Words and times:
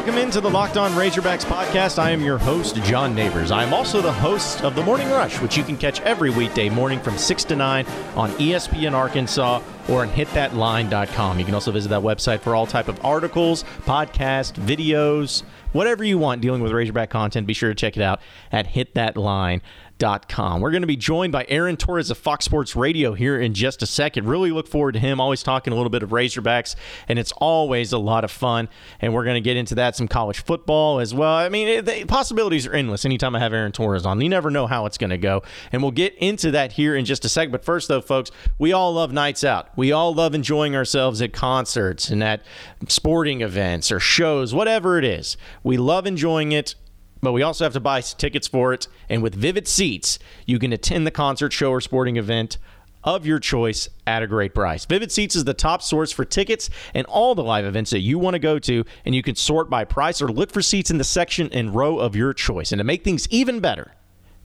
Welcome 0.00 0.16
into 0.16 0.40
the 0.40 0.48
Locked 0.48 0.78
On 0.78 0.92
Razorbacks 0.92 1.44
podcast. 1.44 1.98
I 1.98 2.10
am 2.10 2.22
your 2.22 2.38
host, 2.38 2.74
John 2.84 3.14
Neighbors. 3.14 3.50
I 3.50 3.64
am 3.64 3.74
also 3.74 4.00
the 4.00 4.10
host 4.10 4.62
of 4.64 4.74
The 4.74 4.82
Morning 4.82 5.10
Rush, 5.10 5.38
which 5.42 5.58
you 5.58 5.62
can 5.62 5.76
catch 5.76 6.00
every 6.00 6.30
weekday 6.30 6.70
morning 6.70 6.98
from 7.00 7.18
6 7.18 7.44
to 7.44 7.54
9 7.54 7.84
on 8.16 8.30
ESPN 8.32 8.94
Arkansas 8.94 9.60
or 9.90 10.00
on 10.00 10.08
hitthatline.com. 10.08 11.38
You 11.38 11.44
can 11.44 11.52
also 11.52 11.70
visit 11.70 11.90
that 11.90 12.00
website 12.00 12.40
for 12.40 12.54
all 12.54 12.66
type 12.66 12.88
of 12.88 13.04
articles, 13.04 13.62
podcasts, 13.80 14.54
videos, 14.54 15.42
whatever 15.72 16.02
you 16.02 16.16
want 16.16 16.40
dealing 16.40 16.62
with 16.62 16.72
Razorback 16.72 17.10
content. 17.10 17.46
Be 17.46 17.52
sure 17.52 17.68
to 17.68 17.74
check 17.74 17.98
it 17.98 18.02
out 18.02 18.22
at 18.50 18.68
hitthatline.com. 18.68 19.60
We're 20.00 20.70
going 20.70 20.80
to 20.80 20.86
be 20.86 20.96
joined 20.96 21.30
by 21.30 21.44
Aaron 21.48 21.76
Torres 21.76 22.10
of 22.10 22.16
Fox 22.16 22.46
Sports 22.46 22.74
Radio 22.74 23.12
here 23.12 23.38
in 23.38 23.52
just 23.52 23.82
a 23.82 23.86
second. 23.86 24.26
Really 24.26 24.50
look 24.50 24.66
forward 24.66 24.92
to 24.92 24.98
him, 24.98 25.20
always 25.20 25.42
talking 25.42 25.74
a 25.74 25.76
little 25.76 25.90
bit 25.90 26.02
of 26.02 26.08
Razorbacks, 26.08 26.74
and 27.06 27.18
it's 27.18 27.32
always 27.32 27.92
a 27.92 27.98
lot 27.98 28.24
of 28.24 28.30
fun. 28.30 28.70
And 29.00 29.12
we're 29.12 29.24
going 29.24 29.34
to 29.34 29.42
get 29.42 29.58
into 29.58 29.74
that, 29.74 29.96
some 29.96 30.08
college 30.08 30.42
football 30.42 31.00
as 31.00 31.12
well. 31.12 31.34
I 31.34 31.50
mean, 31.50 31.84
the 31.84 32.06
possibilities 32.06 32.66
are 32.66 32.72
endless 32.72 33.04
anytime 33.04 33.36
I 33.36 33.40
have 33.40 33.52
Aaron 33.52 33.72
Torres 33.72 34.06
on. 34.06 34.20
You 34.22 34.30
never 34.30 34.50
know 34.50 34.66
how 34.66 34.86
it's 34.86 34.96
going 34.96 35.10
to 35.10 35.18
go. 35.18 35.42
And 35.70 35.82
we'll 35.82 35.90
get 35.90 36.14
into 36.14 36.50
that 36.52 36.72
here 36.72 36.96
in 36.96 37.04
just 37.04 37.26
a 37.26 37.28
second. 37.28 37.52
But 37.52 37.64
first, 37.64 37.88
though, 37.88 38.00
folks, 38.00 38.30
we 38.58 38.72
all 38.72 38.94
love 38.94 39.12
nights 39.12 39.44
out. 39.44 39.68
We 39.76 39.92
all 39.92 40.14
love 40.14 40.34
enjoying 40.34 40.74
ourselves 40.74 41.20
at 41.20 41.34
concerts 41.34 42.08
and 42.08 42.24
at 42.24 42.42
sporting 42.88 43.42
events 43.42 43.92
or 43.92 44.00
shows, 44.00 44.54
whatever 44.54 44.96
it 44.96 45.04
is. 45.04 45.36
We 45.62 45.76
love 45.76 46.06
enjoying 46.06 46.52
it 46.52 46.74
but 47.20 47.32
we 47.32 47.42
also 47.42 47.64
have 47.64 47.72
to 47.74 47.80
buy 47.80 48.00
tickets 48.00 48.48
for 48.48 48.72
it. 48.72 48.88
And 49.08 49.22
with 49.22 49.34
Vivid 49.34 49.68
Seats, 49.68 50.18
you 50.46 50.58
can 50.58 50.72
attend 50.72 51.06
the 51.06 51.10
concert, 51.10 51.52
show, 51.52 51.70
or 51.70 51.80
sporting 51.80 52.16
event 52.16 52.58
of 53.02 53.24
your 53.24 53.38
choice 53.38 53.88
at 54.06 54.22
a 54.22 54.26
great 54.26 54.54
price. 54.54 54.84
Vivid 54.84 55.10
Seats 55.10 55.34
is 55.34 55.44
the 55.44 55.54
top 55.54 55.82
source 55.82 56.12
for 56.12 56.24
tickets 56.24 56.68
and 56.94 57.06
all 57.06 57.34
the 57.34 57.42
live 57.42 57.64
events 57.64 57.90
that 57.90 58.00
you 58.00 58.18
want 58.18 58.34
to 58.34 58.38
go 58.38 58.58
to, 58.58 58.84
and 59.04 59.14
you 59.14 59.22
can 59.22 59.34
sort 59.34 59.70
by 59.70 59.84
price 59.84 60.20
or 60.20 60.28
look 60.28 60.50
for 60.50 60.62
seats 60.62 60.90
in 60.90 60.98
the 60.98 61.04
section 61.04 61.48
and 61.52 61.74
row 61.74 61.98
of 61.98 62.14
your 62.14 62.34
choice. 62.34 62.72
And 62.72 62.78
to 62.78 62.84
make 62.84 63.04
things 63.04 63.26
even 63.30 63.60
better, 63.60 63.92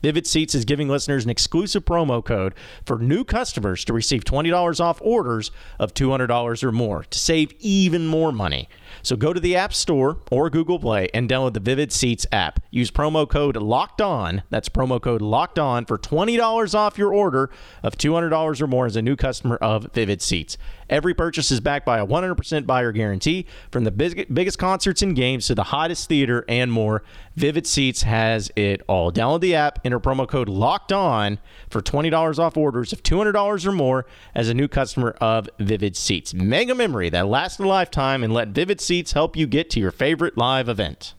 Vivid 0.02 0.26
Seats 0.26 0.54
is 0.54 0.64
giving 0.64 0.88
listeners 0.88 1.24
an 1.24 1.30
exclusive 1.30 1.84
promo 1.84 2.24
code 2.24 2.54
for 2.84 2.98
new 2.98 3.24
customers 3.24 3.84
to 3.86 3.92
receive 3.92 4.24
$20 4.24 4.80
off 4.80 5.00
orders 5.02 5.50
of 5.78 5.94
$200 5.94 6.62
or 6.62 6.72
more 6.72 7.04
to 7.04 7.18
save 7.18 7.52
even 7.60 8.06
more 8.06 8.30
money. 8.30 8.68
So 9.06 9.14
go 9.14 9.32
to 9.32 9.38
the 9.38 9.54
App 9.54 9.72
Store 9.72 10.18
or 10.32 10.50
Google 10.50 10.80
Play 10.80 11.08
and 11.14 11.30
download 11.30 11.54
the 11.54 11.60
Vivid 11.60 11.92
Seats 11.92 12.26
app. 12.32 12.58
Use 12.72 12.90
promo 12.90 13.28
code 13.28 13.56
LOCKED 13.56 14.00
ON. 14.00 14.42
That's 14.50 14.68
promo 14.68 15.00
code 15.00 15.22
LOCKED 15.22 15.60
ON 15.60 15.84
for 15.84 15.96
$20 15.96 16.74
off 16.74 16.98
your 16.98 17.14
order 17.14 17.48
of 17.84 17.96
$200 17.96 18.60
or 18.60 18.66
more 18.66 18.84
as 18.84 18.96
a 18.96 19.02
new 19.02 19.14
customer 19.14 19.58
of 19.58 19.92
Vivid 19.92 20.20
Seats. 20.20 20.58
Every 20.90 21.14
purchase 21.14 21.50
is 21.52 21.60
backed 21.60 21.86
by 21.86 21.98
a 21.98 22.06
100% 22.06 22.66
buyer 22.66 22.90
guarantee 22.90 23.46
from 23.70 23.84
the 23.84 23.90
big, 23.92 24.32
biggest 24.32 24.58
concerts 24.58 25.02
and 25.02 25.14
games 25.14 25.46
to 25.46 25.54
the 25.54 25.64
hottest 25.64 26.08
theater 26.08 26.44
and 26.48 26.72
more. 26.72 27.04
Vivid 27.36 27.66
Seats 27.66 28.02
has 28.02 28.50
it 28.56 28.82
all. 28.88 29.12
Download 29.12 29.40
the 29.40 29.54
app, 29.54 29.80
enter 29.84 30.00
promo 30.00 30.26
code 30.28 30.48
LOCKED 30.48 30.92
ON 30.92 31.38
for 31.70 31.80
$20 31.80 32.38
off 32.38 32.56
orders 32.56 32.92
of 32.92 33.02
$200 33.02 33.66
or 33.66 33.72
more 33.72 34.06
as 34.34 34.48
a 34.48 34.54
new 34.54 34.66
customer 34.68 35.10
of 35.20 35.48
Vivid 35.60 35.96
Seats. 35.96 36.34
Mega 36.34 36.74
memory 36.74 37.08
that 37.10 37.28
lasts 37.28 37.60
a 37.60 37.64
lifetime 37.64 38.24
and 38.24 38.32
let 38.32 38.48
Vivid 38.48 38.80
Seats 38.80 38.95
help 39.04 39.36
you 39.36 39.46
get 39.46 39.70
to 39.70 39.80
your 39.80 39.90
favorite 39.90 40.36
live 40.36 40.68
event. 40.68 41.14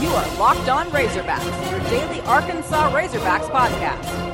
You 0.00 0.08
are 0.08 0.38
Locked 0.38 0.68
On 0.68 0.86
Razorbacks, 0.86 1.70
your 1.70 1.80
daily 1.90 2.20
Arkansas 2.22 2.90
Razorbacks 2.90 3.48
podcast. 3.50 4.31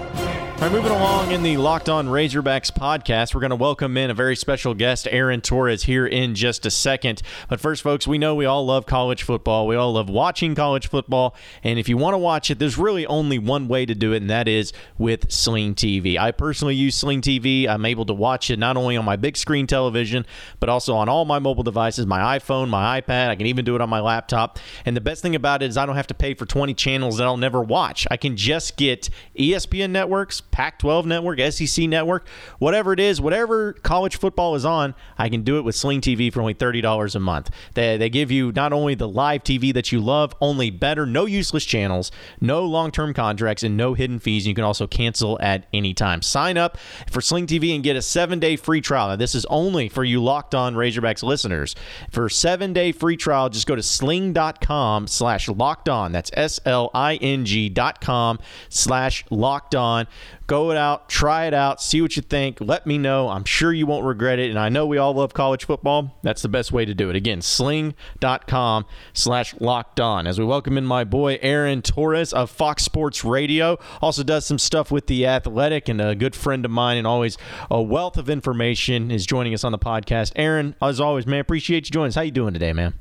All 0.58 0.64
right, 0.64 0.72
moving 0.72 0.90
along 0.90 1.30
in 1.30 1.44
the 1.44 1.56
Locked 1.56 1.88
On 1.88 2.08
Razorbacks 2.08 2.72
podcast, 2.72 3.32
we're 3.32 3.40
going 3.40 3.50
to 3.50 3.56
welcome 3.56 3.96
in 3.96 4.10
a 4.10 4.14
very 4.14 4.34
special 4.34 4.74
guest, 4.74 5.06
Aaron 5.08 5.40
Torres, 5.40 5.84
here 5.84 6.04
in 6.04 6.34
just 6.34 6.66
a 6.66 6.70
second. 6.72 7.22
But 7.48 7.60
first, 7.60 7.80
folks, 7.80 8.08
we 8.08 8.18
know 8.18 8.34
we 8.34 8.44
all 8.44 8.66
love 8.66 8.84
college 8.84 9.22
football. 9.22 9.68
We 9.68 9.76
all 9.76 9.92
love 9.92 10.10
watching 10.10 10.56
college 10.56 10.88
football. 10.88 11.36
And 11.62 11.78
if 11.78 11.88
you 11.88 11.96
want 11.96 12.14
to 12.14 12.18
watch 12.18 12.50
it, 12.50 12.58
there's 12.58 12.76
really 12.76 13.06
only 13.06 13.38
one 13.38 13.68
way 13.68 13.86
to 13.86 13.94
do 13.94 14.12
it, 14.12 14.16
and 14.16 14.30
that 14.30 14.48
is 14.48 14.72
with 14.98 15.30
Sling 15.30 15.76
TV. 15.76 16.18
I 16.18 16.32
personally 16.32 16.74
use 16.74 16.96
Sling 16.96 17.20
TV. 17.20 17.68
I'm 17.68 17.84
able 17.84 18.06
to 18.06 18.14
watch 18.14 18.50
it 18.50 18.58
not 18.58 18.76
only 18.76 18.96
on 18.96 19.04
my 19.04 19.14
big 19.14 19.36
screen 19.36 19.68
television, 19.68 20.26
but 20.58 20.68
also 20.68 20.96
on 20.96 21.08
all 21.08 21.24
my 21.24 21.38
mobile 21.38 21.62
devices 21.62 22.04
my 22.04 22.36
iPhone, 22.36 22.68
my 22.68 23.00
iPad. 23.00 23.28
I 23.28 23.36
can 23.36 23.46
even 23.46 23.64
do 23.64 23.76
it 23.76 23.80
on 23.80 23.88
my 23.88 24.00
laptop. 24.00 24.58
And 24.84 24.96
the 24.96 25.00
best 25.00 25.22
thing 25.22 25.36
about 25.36 25.62
it 25.62 25.66
is 25.66 25.76
I 25.76 25.86
don't 25.86 25.94
have 25.94 26.08
to 26.08 26.14
pay 26.14 26.34
for 26.34 26.46
20 26.46 26.74
channels 26.74 27.18
that 27.18 27.28
I'll 27.28 27.36
never 27.36 27.62
watch. 27.62 28.08
I 28.10 28.16
can 28.16 28.36
just 28.36 28.76
get 28.76 29.08
ESPN 29.38 29.90
networks 29.90 30.42
Pac 30.50 30.78
12 30.78 31.06
network, 31.06 31.40
SEC 31.40 31.88
network, 31.88 32.26
whatever 32.58 32.92
it 32.92 33.00
is, 33.00 33.20
whatever 33.20 33.72
college 33.72 34.16
football 34.16 34.54
is 34.54 34.64
on, 34.64 34.94
I 35.16 35.28
can 35.28 35.42
do 35.42 35.58
it 35.58 35.62
with 35.62 35.74
Sling 35.74 36.00
TV 36.00 36.32
for 36.32 36.40
only 36.40 36.54
$30 36.54 37.14
a 37.14 37.20
month. 37.20 37.50
They, 37.74 37.96
they 37.96 38.10
give 38.10 38.30
you 38.30 38.52
not 38.52 38.72
only 38.72 38.94
the 38.94 39.08
live 39.08 39.44
TV 39.44 39.72
that 39.74 39.92
you 39.92 40.00
love, 40.00 40.34
only 40.40 40.70
better, 40.70 41.06
no 41.06 41.26
useless 41.26 41.64
channels, 41.64 42.10
no 42.40 42.64
long 42.64 42.90
term 42.90 43.14
contracts, 43.14 43.62
and 43.62 43.76
no 43.76 43.94
hidden 43.94 44.18
fees. 44.18 44.46
You 44.46 44.54
can 44.54 44.64
also 44.64 44.86
cancel 44.86 45.38
at 45.40 45.66
any 45.72 45.94
time. 45.94 46.22
Sign 46.22 46.56
up 46.56 46.78
for 47.10 47.20
Sling 47.20 47.46
TV 47.46 47.74
and 47.74 47.84
get 47.84 47.96
a 47.96 48.02
seven 48.02 48.38
day 48.38 48.56
free 48.56 48.80
trial. 48.80 49.08
Now, 49.08 49.16
this 49.16 49.34
is 49.34 49.44
only 49.46 49.88
for 49.88 50.04
you 50.04 50.22
locked 50.22 50.54
on 50.54 50.74
Razorbacks 50.74 51.22
listeners. 51.22 51.74
For 52.10 52.28
seven 52.28 52.72
day 52.72 52.92
free 52.92 53.16
trial, 53.16 53.48
just 53.48 53.66
go 53.66 53.76
to 53.76 53.82
sling.com 53.82 55.06
slash 55.06 55.48
locked 55.48 55.88
on. 55.88 56.12
That's 56.12 56.30
S 56.34 56.60
L 56.64 56.90
I 56.94 57.16
N 57.16 57.44
G 57.44 57.68
dot 57.68 58.00
com 58.00 58.38
slash 58.68 59.24
locked 59.30 59.74
on. 59.74 60.06
Go 60.48 60.70
it 60.70 60.78
out, 60.78 61.10
try 61.10 61.44
it 61.44 61.52
out, 61.52 61.82
see 61.82 62.00
what 62.00 62.16
you 62.16 62.22
think. 62.22 62.56
Let 62.58 62.86
me 62.86 62.96
know. 62.96 63.28
I'm 63.28 63.44
sure 63.44 63.70
you 63.70 63.86
won't 63.86 64.06
regret 64.06 64.38
it. 64.38 64.48
And 64.48 64.58
I 64.58 64.70
know 64.70 64.86
we 64.86 64.96
all 64.96 65.12
love 65.12 65.34
college 65.34 65.66
football. 65.66 66.18
That's 66.22 66.40
the 66.40 66.48
best 66.48 66.72
way 66.72 66.86
to 66.86 66.94
do 66.94 67.10
it. 67.10 67.16
Again, 67.16 67.42
sling.com 67.42 68.86
slash 69.12 69.54
locked 69.60 70.00
on. 70.00 70.26
As 70.26 70.38
we 70.38 70.46
welcome 70.46 70.78
in 70.78 70.86
my 70.86 71.04
boy 71.04 71.38
Aaron 71.42 71.82
Torres 71.82 72.32
of 72.32 72.50
Fox 72.50 72.82
Sports 72.82 73.26
Radio. 73.26 73.78
Also 74.00 74.22
does 74.22 74.46
some 74.46 74.58
stuff 74.58 74.90
with 74.90 75.06
the 75.06 75.26
athletic 75.26 75.86
and 75.86 76.00
a 76.00 76.14
good 76.14 76.34
friend 76.34 76.64
of 76.64 76.70
mine 76.70 76.96
and 76.96 77.06
always 77.06 77.36
a 77.70 77.82
wealth 77.82 78.16
of 78.16 78.30
information 78.30 79.10
is 79.10 79.26
joining 79.26 79.52
us 79.52 79.64
on 79.64 79.72
the 79.72 79.78
podcast. 79.78 80.32
Aaron, 80.34 80.74
as 80.80 80.98
always, 80.98 81.26
man, 81.26 81.40
appreciate 81.40 81.88
you 81.88 81.92
joining 81.92 82.08
us. 82.08 82.14
How 82.14 82.22
you 82.22 82.30
doing 82.30 82.54
today, 82.54 82.72
man? 82.72 82.94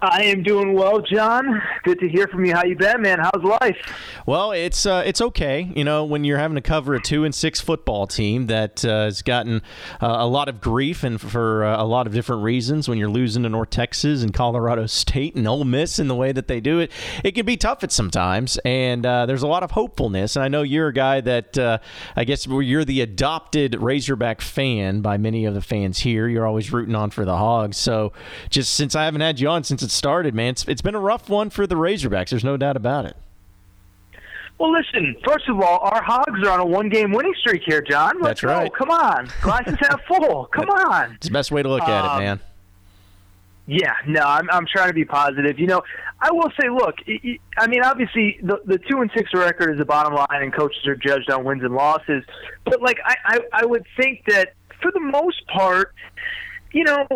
I 0.00 0.24
am 0.24 0.42
doing 0.42 0.74
well, 0.74 1.00
John. 1.00 1.62
Good 1.82 1.98
to 2.00 2.08
hear 2.08 2.28
from 2.28 2.44
you. 2.44 2.54
How 2.54 2.64
you 2.64 2.76
been, 2.76 3.00
man? 3.00 3.18
How's 3.18 3.42
life? 3.42 3.78
Well, 4.26 4.52
it's 4.52 4.84
uh, 4.84 5.02
it's 5.06 5.22
okay. 5.22 5.72
You 5.74 5.84
know, 5.84 6.04
when 6.04 6.22
you're 6.22 6.36
having 6.36 6.56
to 6.56 6.60
cover 6.60 6.94
a 6.94 7.00
two 7.00 7.24
and 7.24 7.34
six 7.34 7.62
football 7.62 8.06
team 8.06 8.46
that 8.48 8.84
uh, 8.84 9.04
has 9.04 9.22
gotten 9.22 9.62
uh, 10.02 10.16
a 10.18 10.26
lot 10.26 10.50
of 10.50 10.60
grief 10.60 11.02
and 11.02 11.18
for 11.18 11.64
uh, 11.64 11.82
a 11.82 11.86
lot 11.86 12.06
of 12.06 12.12
different 12.12 12.42
reasons, 12.42 12.90
when 12.90 12.98
you're 12.98 13.08
losing 13.08 13.44
to 13.44 13.48
North 13.48 13.70
Texas 13.70 14.22
and 14.22 14.34
Colorado 14.34 14.84
State 14.86 15.34
and 15.34 15.48
Ole 15.48 15.64
Miss 15.64 15.98
in 15.98 16.08
the 16.08 16.14
way 16.14 16.30
that 16.30 16.46
they 16.46 16.60
do 16.60 16.78
it, 16.78 16.92
it 17.24 17.32
can 17.32 17.46
be 17.46 17.56
tough 17.56 17.82
at 17.82 17.90
sometimes. 17.90 18.58
And 18.66 19.06
uh, 19.06 19.24
there's 19.24 19.42
a 19.42 19.48
lot 19.48 19.62
of 19.62 19.70
hopefulness. 19.70 20.36
And 20.36 20.44
I 20.44 20.48
know 20.48 20.60
you're 20.60 20.88
a 20.88 20.92
guy 20.92 21.22
that 21.22 21.56
uh, 21.56 21.78
I 22.14 22.24
guess 22.24 22.46
you're 22.46 22.84
the 22.84 23.00
adopted 23.00 23.74
Razorback 23.74 24.42
fan 24.42 25.00
by 25.00 25.16
many 25.16 25.46
of 25.46 25.54
the 25.54 25.62
fans 25.62 26.00
here. 26.00 26.28
You're 26.28 26.46
always 26.46 26.70
rooting 26.70 26.94
on 26.94 27.08
for 27.08 27.24
the 27.24 27.36
Hogs. 27.38 27.78
So 27.78 28.12
just 28.50 28.74
since 28.74 28.94
I 28.94 29.06
haven't 29.06 29.22
had 29.22 29.40
you 29.40 29.48
on 29.48 29.64
since 29.64 29.85
it 29.86 29.90
started, 29.90 30.34
man. 30.34 30.50
It's, 30.50 30.68
it's 30.68 30.82
been 30.82 30.94
a 30.94 31.00
rough 31.00 31.28
one 31.28 31.50
for 31.50 31.66
the 31.66 31.74
Razorbacks. 31.74 32.30
There's 32.30 32.44
no 32.44 32.56
doubt 32.56 32.76
about 32.76 33.06
it. 33.06 33.16
Well, 34.58 34.72
listen. 34.72 35.16
First 35.26 35.48
of 35.48 35.60
all, 35.60 35.78
our 35.78 36.02
Hogs 36.02 36.40
are 36.46 36.50
on 36.50 36.60
a 36.60 36.66
one-game 36.66 37.12
winning 37.12 37.34
streak 37.40 37.62
here, 37.64 37.82
John. 37.82 38.16
Let's 38.20 38.40
That's 38.40 38.42
right. 38.42 38.72
Go. 38.72 38.78
Come 38.78 38.90
on, 38.90 39.28
glasses 39.42 39.76
half 39.80 40.00
full. 40.06 40.46
Come 40.52 40.70
on. 40.70 41.12
It's 41.12 41.26
the 41.26 41.32
best 41.32 41.50
way 41.50 41.62
to 41.62 41.68
look 41.68 41.82
um, 41.82 41.90
at 41.90 42.04
it, 42.04 42.10
um, 42.10 42.18
man. 42.22 42.40
Yeah, 43.66 43.94
no, 44.06 44.20
I'm 44.20 44.48
I'm 44.50 44.64
trying 44.66 44.88
to 44.88 44.94
be 44.94 45.04
positive. 45.04 45.58
You 45.58 45.66
know, 45.66 45.82
I 46.20 46.30
will 46.30 46.50
say, 46.58 46.68
look, 46.70 46.94
I 47.58 47.66
mean, 47.66 47.82
obviously 47.82 48.38
the 48.42 48.60
the 48.64 48.78
two 48.78 49.00
and 49.00 49.10
six 49.14 49.34
record 49.34 49.72
is 49.72 49.78
the 49.78 49.84
bottom 49.84 50.14
line, 50.14 50.42
and 50.42 50.54
coaches 50.54 50.86
are 50.86 50.94
judged 50.94 51.30
on 51.30 51.44
wins 51.44 51.64
and 51.64 51.74
losses. 51.74 52.22
But 52.64 52.80
like, 52.80 52.98
I 53.04 53.16
I, 53.24 53.40
I 53.52 53.66
would 53.66 53.84
think 53.96 54.22
that 54.28 54.54
for 54.80 54.92
the 54.92 55.00
most 55.00 55.46
part, 55.48 55.92
you 56.72 56.84
know, 56.84 57.06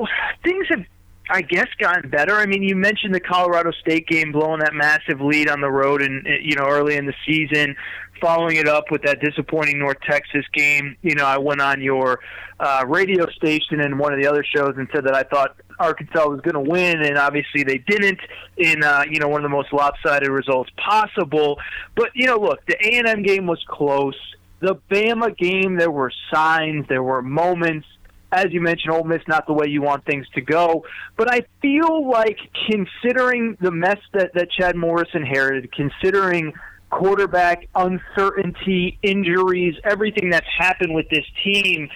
things 0.42 0.66
have 0.70 0.84
I 1.30 1.42
guess 1.42 1.68
gotten 1.78 2.10
better. 2.10 2.34
I 2.34 2.46
mean, 2.46 2.62
you 2.62 2.74
mentioned 2.74 3.14
the 3.14 3.20
Colorado 3.20 3.70
State 3.72 4.06
game, 4.06 4.32
blowing 4.32 4.60
that 4.60 4.74
massive 4.74 5.20
lead 5.20 5.48
on 5.48 5.60
the 5.60 5.70
road, 5.70 6.02
and 6.02 6.26
you 6.42 6.56
know 6.56 6.66
early 6.66 6.96
in 6.96 7.06
the 7.06 7.14
season, 7.26 7.76
following 8.20 8.56
it 8.56 8.68
up 8.68 8.90
with 8.90 9.02
that 9.02 9.20
disappointing 9.20 9.78
North 9.78 9.98
Texas 10.08 10.44
game. 10.52 10.96
You 11.02 11.14
know, 11.14 11.24
I 11.24 11.38
went 11.38 11.60
on 11.60 11.80
your 11.80 12.20
uh, 12.58 12.84
radio 12.86 13.28
station 13.30 13.80
and 13.80 13.98
one 13.98 14.12
of 14.12 14.20
the 14.20 14.28
other 14.28 14.44
shows 14.44 14.74
and 14.76 14.88
said 14.92 15.04
that 15.04 15.14
I 15.14 15.22
thought 15.22 15.56
Arkansas 15.78 16.28
was 16.28 16.40
going 16.40 16.62
to 16.62 16.70
win, 16.70 17.02
and 17.02 17.16
obviously 17.16 17.62
they 17.62 17.78
didn't. 17.78 18.20
In 18.56 18.82
uh, 18.82 19.04
you 19.08 19.20
know 19.20 19.28
one 19.28 19.40
of 19.40 19.50
the 19.50 19.56
most 19.56 19.72
lopsided 19.72 20.28
results 20.28 20.70
possible. 20.76 21.58
But 21.94 22.10
you 22.14 22.26
know, 22.26 22.38
look, 22.38 22.64
the 22.66 22.76
A 22.84 22.98
and 22.98 23.06
M 23.06 23.22
game 23.22 23.46
was 23.46 23.64
close. 23.68 24.16
The 24.60 24.76
Bama 24.90 25.36
game, 25.38 25.78
there 25.78 25.90
were 25.90 26.12
signs, 26.30 26.86
there 26.88 27.02
were 27.02 27.22
moments 27.22 27.86
as 28.32 28.46
you 28.50 28.60
mentioned, 28.60 28.92
Ole 28.92 29.04
Miss 29.04 29.22
not 29.26 29.46
the 29.46 29.52
way 29.52 29.66
you 29.68 29.82
want 29.82 30.04
things 30.04 30.26
to 30.34 30.40
go. 30.40 30.84
But 31.16 31.32
I 31.32 31.42
feel 31.60 32.08
like 32.08 32.38
considering 32.70 33.56
the 33.60 33.70
mess 33.70 33.98
that, 34.12 34.32
that 34.34 34.50
Chad 34.52 34.76
Morris 34.76 35.08
inherited, 35.14 35.72
considering 35.72 36.52
quarterback 36.90 37.68
uncertainty, 37.74 38.98
injuries, 39.02 39.74
everything 39.84 40.30
that's 40.30 40.46
happened 40.58 40.94
with 40.94 41.08
this 41.10 41.24
team, 41.44 41.88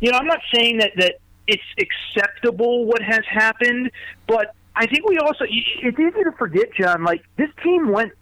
you 0.00 0.10
know, 0.10 0.18
I'm 0.18 0.26
not 0.26 0.40
saying 0.54 0.78
that 0.78 0.92
that 0.96 1.14
it's 1.46 1.62
acceptable 1.78 2.84
what 2.84 3.02
has 3.02 3.22
happened, 3.30 3.90
but 4.26 4.54
I 4.76 4.86
think 4.86 5.08
we 5.08 5.18
also 5.18 5.44
it's 5.44 5.98
easy 5.98 6.24
to 6.24 6.32
forget, 6.38 6.68
John. 6.78 7.02
Like 7.02 7.24
this 7.36 7.48
team 7.64 7.90
went 7.90 8.12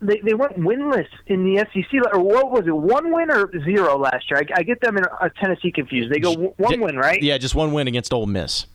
they 0.00 0.20
they 0.24 0.34
went 0.34 0.58
winless 0.58 1.08
in 1.26 1.44
the 1.44 1.64
SEC, 1.72 2.12
or 2.12 2.20
what 2.20 2.50
was 2.50 2.66
it? 2.66 2.76
One 2.76 3.12
win 3.12 3.30
or 3.30 3.50
zero 3.64 3.98
last 3.98 4.30
year? 4.30 4.40
I, 4.40 4.60
I 4.60 4.62
get 4.62 4.80
them 4.80 4.96
in 4.96 5.04
a 5.20 5.30
Tennessee 5.30 5.72
confused. 5.72 6.12
They 6.12 6.20
go 6.20 6.54
one 6.56 6.80
win, 6.80 6.96
right? 6.96 7.22
Yeah, 7.22 7.38
just 7.38 7.54
one 7.54 7.72
win 7.72 7.88
against 7.88 8.12
Ole 8.12 8.26
Miss. 8.26 8.66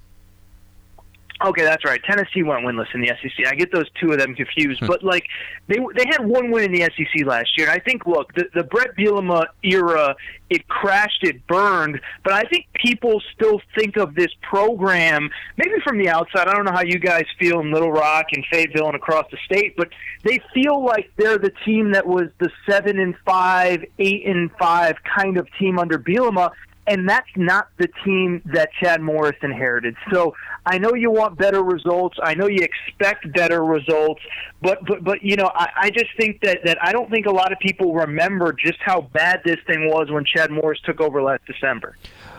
Okay, 1.44 1.64
that's 1.64 1.84
right. 1.84 2.02
Tennessee 2.04 2.44
went 2.44 2.66
winless 2.66 2.88
in 2.94 3.02
the 3.02 3.10
SEC. 3.22 3.46
I 3.46 3.56
get 3.56 3.70
those 3.72 3.90
two 4.00 4.12
of 4.14 4.20
them 4.20 4.36
confused, 4.36 4.80
hmm. 4.80 4.88
but 4.88 5.04
like 5.04 5.28
they 5.68 5.78
they 5.96 6.06
had 6.10 6.26
one 6.26 6.50
win 6.50 6.66
in 6.66 6.72
the 6.72 6.90
SEC 6.96 7.26
last 7.26 7.58
year. 7.58 7.68
And 7.68 7.76
I 7.76 7.84
think, 7.84 8.06
look, 8.06 8.34
the 8.36 8.46
the 8.54 8.64
Bret 8.64 8.96
Bielema 8.96 9.48
era, 9.62 10.16
it 10.50 10.66
crashed, 10.70 11.24
it 11.24 11.46
burned. 11.46 12.00
But 12.24 12.34
I 12.34 12.44
think 12.44 12.68
people 12.74 13.22
still 13.34 13.60
think 13.78 13.98
of 13.98 14.16
this 14.16 14.32
program, 14.44 15.30
maybe 15.58 15.74
from 15.84 15.98
the 15.98 16.08
outside. 16.08 16.48
I 16.48 16.54
don't 16.54 16.64
know 16.64 16.72
how 16.72 16.84
you 16.84 17.00
guys 17.00 17.26
feel 17.38 17.60
in 17.60 17.70
Little 17.72 17.92
Rock 17.92 18.28
and 18.32 18.46
Fayetteville 18.50 18.88
and 18.88 18.96
across 18.96 19.26
the 19.30 19.38
state, 19.44 19.76
but 19.76 19.90
they 20.24 20.40
feel 20.54 20.86
like 20.86 21.12
they're 21.18 21.38
the 21.38 21.52
team 21.66 21.92
that 21.92 22.08
was 22.08 22.30
the 22.40 22.50
seven 22.70 22.98
and 22.98 23.14
five, 23.26 23.84
eight 24.00 24.26
and 24.26 24.50
five 24.58 24.96
kind 25.04 25.38
of 25.38 25.50
team 25.60 25.80
under 25.80 26.00
Bielema 26.00 26.52
and 26.88 27.10
that's 27.10 27.30
not 27.36 27.70
the 27.78 27.88
team 28.04 28.42
that 28.54 28.70
Chad 28.82 29.02
Morris 29.02 29.38
inherited. 29.42 29.96
So 30.14 30.36
I 30.66 30.78
know 30.78 30.94
you 30.94 31.12
want 31.12 31.38
better 31.38 31.64
results. 31.64 32.18
I 32.22 32.36
know 32.36 32.48
you 32.48 32.62
expect 32.62 33.32
better 33.34 33.64
results, 33.64 34.22
but 34.62 34.86
but 34.86 35.04
but 35.04 35.24
you 35.24 35.36
know 35.36 35.52
I, 35.54 35.70
I 35.76 35.90
just 35.90 36.16
think 36.18 36.42
that 36.42 36.60
that 36.66 36.78
I 36.82 36.92
don't 36.92 37.10
think 37.10 37.26
a 37.26 37.32
lot 37.32 37.52
of 37.52 37.60
people 37.60 37.94
remember 37.94 38.54
just 38.54 38.80
how 38.80 39.02
bad 39.02 39.42
this 39.44 39.58
thing 39.68 39.88
was 39.90 40.12
when 40.12 40.26
Chad 40.26 40.52
Morris 40.52 40.80
took 40.86 41.02
over 41.02 41.22
last 41.22 41.44
December. 41.46 41.98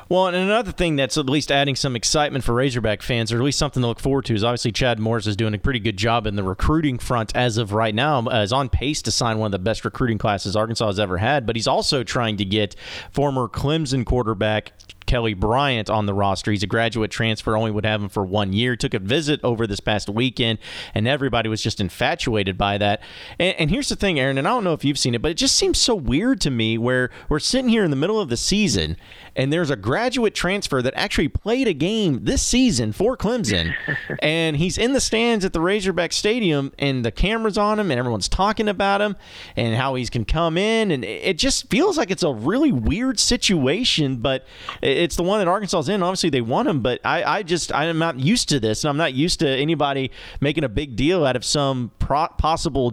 Well, 0.08 0.28
and 0.28 0.36
another 0.36 0.70
thing 0.70 0.94
that's 0.94 1.18
at 1.18 1.26
least 1.26 1.50
adding 1.50 1.74
some 1.74 1.96
excitement 1.96 2.44
for 2.44 2.54
Razorback 2.54 3.02
fans, 3.02 3.32
or 3.32 3.38
at 3.38 3.42
least 3.42 3.58
something 3.58 3.80
to 3.80 3.88
look 3.88 3.98
forward 3.98 4.24
to, 4.26 4.34
is 4.34 4.44
obviously 4.44 4.70
Chad 4.70 5.00
Morris 5.00 5.26
is 5.26 5.34
doing 5.34 5.52
a 5.52 5.58
pretty 5.58 5.80
good 5.80 5.96
job 5.96 6.28
in 6.28 6.36
the 6.36 6.44
recruiting 6.44 6.96
front 6.98 7.34
as 7.34 7.58
of 7.58 7.72
right 7.72 7.94
now. 7.94 8.20
Uh, 8.20 8.42
is 8.42 8.52
on 8.52 8.68
pace 8.68 9.02
to 9.02 9.10
sign 9.10 9.38
one 9.38 9.46
of 9.46 9.52
the 9.52 9.58
best 9.58 9.84
recruiting 9.84 10.16
classes 10.16 10.54
Arkansas 10.54 10.86
has 10.86 11.00
ever 11.00 11.18
had, 11.18 11.44
but 11.44 11.56
he's 11.56 11.66
also 11.66 12.04
trying 12.04 12.36
to 12.36 12.44
get 12.44 12.76
former 13.10 13.48
Clemson 13.48 14.06
quarterback 14.06 14.72
Kelly 15.06 15.34
Bryant 15.34 15.88
on 15.88 16.06
the 16.06 16.14
roster. 16.14 16.50
He's 16.50 16.62
a 16.62 16.66
graduate 16.66 17.10
transfer, 17.10 17.56
only 17.56 17.70
would 17.70 17.86
have 17.86 18.02
him 18.02 18.08
for 18.08 18.24
one 18.24 18.52
year. 18.52 18.76
Took 18.76 18.94
a 18.94 18.98
visit 18.98 19.40
over 19.42 19.66
this 19.66 19.80
past 19.80 20.08
weekend, 20.08 20.58
and 20.94 21.06
everybody 21.06 21.48
was 21.48 21.62
just 21.62 21.80
infatuated 21.80 22.58
by 22.58 22.78
that. 22.78 23.00
And, 23.38 23.56
and, 23.58 23.70
here's 23.70 23.88
the 23.88 23.96
thing, 23.96 24.18
Aaron, 24.18 24.38
and 24.38 24.46
I 24.46 24.50
don't 24.50 24.64
know 24.64 24.72
if 24.72 24.84
you've 24.84 24.98
seen 24.98 25.14
it, 25.14 25.22
but 25.22 25.30
it 25.30 25.36
just 25.36 25.56
seems 25.56 25.78
so 25.78 25.94
weird 25.94 26.40
to 26.42 26.50
me 26.50 26.78
where 26.78 27.10
we're 27.28 27.38
sitting 27.38 27.68
here 27.68 27.84
in 27.84 27.90
the 27.90 27.96
middle 27.96 28.20
of 28.20 28.28
the 28.28 28.36
season, 28.36 28.96
and 29.34 29.52
there's 29.52 29.70
a 29.70 29.76
graduate 29.76 30.34
transfer 30.34 30.82
that 30.82 30.94
actually 30.96 31.28
played 31.28 31.68
a 31.68 31.72
game 31.72 32.24
this 32.24 32.42
season 32.42 32.92
for 32.92 33.16
Clemson, 33.16 33.74
and 34.20 34.56
he's 34.56 34.78
in 34.78 34.92
the 34.92 35.00
stands 35.00 35.44
at 35.44 35.52
the 35.52 35.60
Razorback 35.60 36.12
Stadium, 36.12 36.72
and 36.78 37.04
the 37.04 37.12
cameras 37.12 37.56
on 37.56 37.78
him, 37.78 37.90
and 37.90 37.98
everyone's 37.98 38.28
talking 38.28 38.68
about 38.68 39.00
him 39.00 39.16
and 39.56 39.76
how 39.76 39.94
he's 39.94 40.10
can 40.10 40.24
come 40.24 40.56
in, 40.56 40.90
and 40.90 41.04
it 41.04 41.38
just 41.38 41.68
feels 41.68 41.98
like 41.98 42.10
it's 42.10 42.22
a 42.22 42.32
really 42.32 42.72
weird 42.72 43.18
situation, 43.18 44.16
but. 44.16 44.44
It, 44.82 44.95
it's 44.96 45.16
the 45.16 45.22
one 45.22 45.38
that 45.40 45.48
Arkansas's 45.48 45.88
in. 45.88 46.02
Obviously, 46.02 46.30
they 46.30 46.40
want 46.40 46.68
him, 46.68 46.80
but 46.80 47.00
I, 47.04 47.38
I 47.38 47.42
just 47.42 47.72
I'm 47.74 47.98
not 47.98 48.18
used 48.18 48.48
to 48.50 48.60
this, 48.60 48.84
and 48.84 48.88
I'm 48.90 48.96
not 48.96 49.14
used 49.14 49.40
to 49.40 49.48
anybody 49.48 50.10
making 50.40 50.64
a 50.64 50.68
big 50.68 50.96
deal 50.96 51.24
out 51.24 51.36
of 51.36 51.44
some 51.44 51.90
pro- 51.98 52.28
possible 52.28 52.92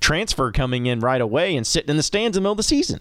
transfer 0.00 0.52
coming 0.52 0.86
in 0.86 1.00
right 1.00 1.20
away 1.20 1.56
and 1.56 1.66
sitting 1.66 1.90
in 1.90 1.96
the 1.96 2.02
stands 2.02 2.36
in 2.36 2.42
the 2.42 2.44
middle 2.44 2.52
of 2.52 2.58
the 2.58 2.62
season. 2.62 3.00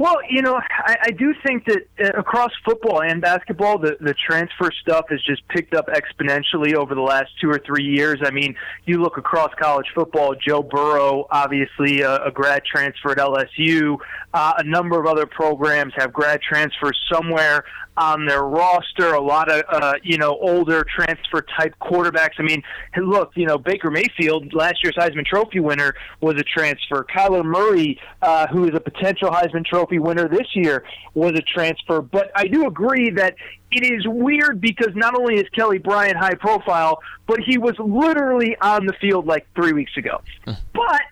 Well, 0.00 0.16
you 0.30 0.40
know, 0.40 0.54
I, 0.56 0.96
I 1.02 1.10
do 1.10 1.34
think 1.46 1.66
that 1.66 1.82
uh, 2.02 2.18
across 2.18 2.52
football 2.64 3.02
and 3.02 3.20
basketball, 3.20 3.76
the, 3.76 3.98
the 4.00 4.14
transfer 4.14 4.70
stuff 4.80 5.04
has 5.10 5.22
just 5.24 5.46
picked 5.48 5.74
up 5.74 5.88
exponentially 5.88 6.72
over 6.72 6.94
the 6.94 7.02
last 7.02 7.28
two 7.38 7.50
or 7.50 7.60
three 7.66 7.84
years. 7.84 8.18
I 8.24 8.30
mean, 8.30 8.54
you 8.86 9.02
look 9.02 9.18
across 9.18 9.50
college 9.60 9.88
football, 9.94 10.34
Joe 10.34 10.62
Burrow, 10.62 11.26
obviously 11.30 12.00
a, 12.00 12.16
a 12.24 12.30
grad 12.30 12.62
transfer 12.64 13.10
at 13.10 13.18
LSU. 13.18 13.98
Uh, 14.32 14.54
a 14.56 14.64
number 14.64 14.98
of 14.98 15.04
other 15.04 15.26
programs 15.26 15.92
have 15.98 16.14
grad 16.14 16.40
transfers 16.40 16.98
somewhere 17.12 17.64
on 17.96 18.26
their 18.26 18.44
roster. 18.44 19.12
A 19.12 19.20
lot 19.20 19.50
of 19.50 19.62
uh, 19.68 19.94
you 20.02 20.16
know 20.16 20.38
older 20.40 20.84
transfer 20.84 21.44
type 21.58 21.74
quarterbacks. 21.80 22.34
I 22.38 22.42
mean, 22.42 22.62
look, 22.96 23.32
you 23.34 23.46
know 23.46 23.58
Baker 23.58 23.90
Mayfield, 23.90 24.54
last 24.54 24.82
year's 24.82 24.94
Heisman 24.96 25.26
Trophy 25.26 25.60
winner, 25.60 25.94
was 26.20 26.36
a 26.36 26.44
transfer. 26.44 27.04
Kyler 27.14 27.44
Murray, 27.44 28.00
uh, 28.22 28.46
who 28.48 28.64
is 28.64 28.74
a 28.74 28.80
potential 28.80 29.30
Heisman 29.30 29.64
Trophy 29.64 29.89
winner 29.98 30.28
this 30.28 30.46
year, 30.54 30.84
was 31.14 31.32
a 31.32 31.42
transfer. 31.42 32.00
But 32.00 32.30
I 32.34 32.46
do 32.46 32.66
agree 32.66 33.10
that 33.10 33.34
it 33.70 33.84
is 33.84 34.06
weird 34.06 34.60
because 34.60 34.94
not 34.94 35.14
only 35.14 35.34
is 35.36 35.48
Kelly 35.50 35.78
Bryant 35.78 36.16
high 36.16 36.34
profile, 36.34 37.00
but 37.26 37.40
he 37.40 37.58
was 37.58 37.74
literally 37.78 38.56
on 38.60 38.86
the 38.86 38.92
field 39.00 39.26
like 39.26 39.46
three 39.54 39.72
weeks 39.72 39.96
ago. 39.96 40.20
Hmm. 40.44 40.52
but 40.72 41.02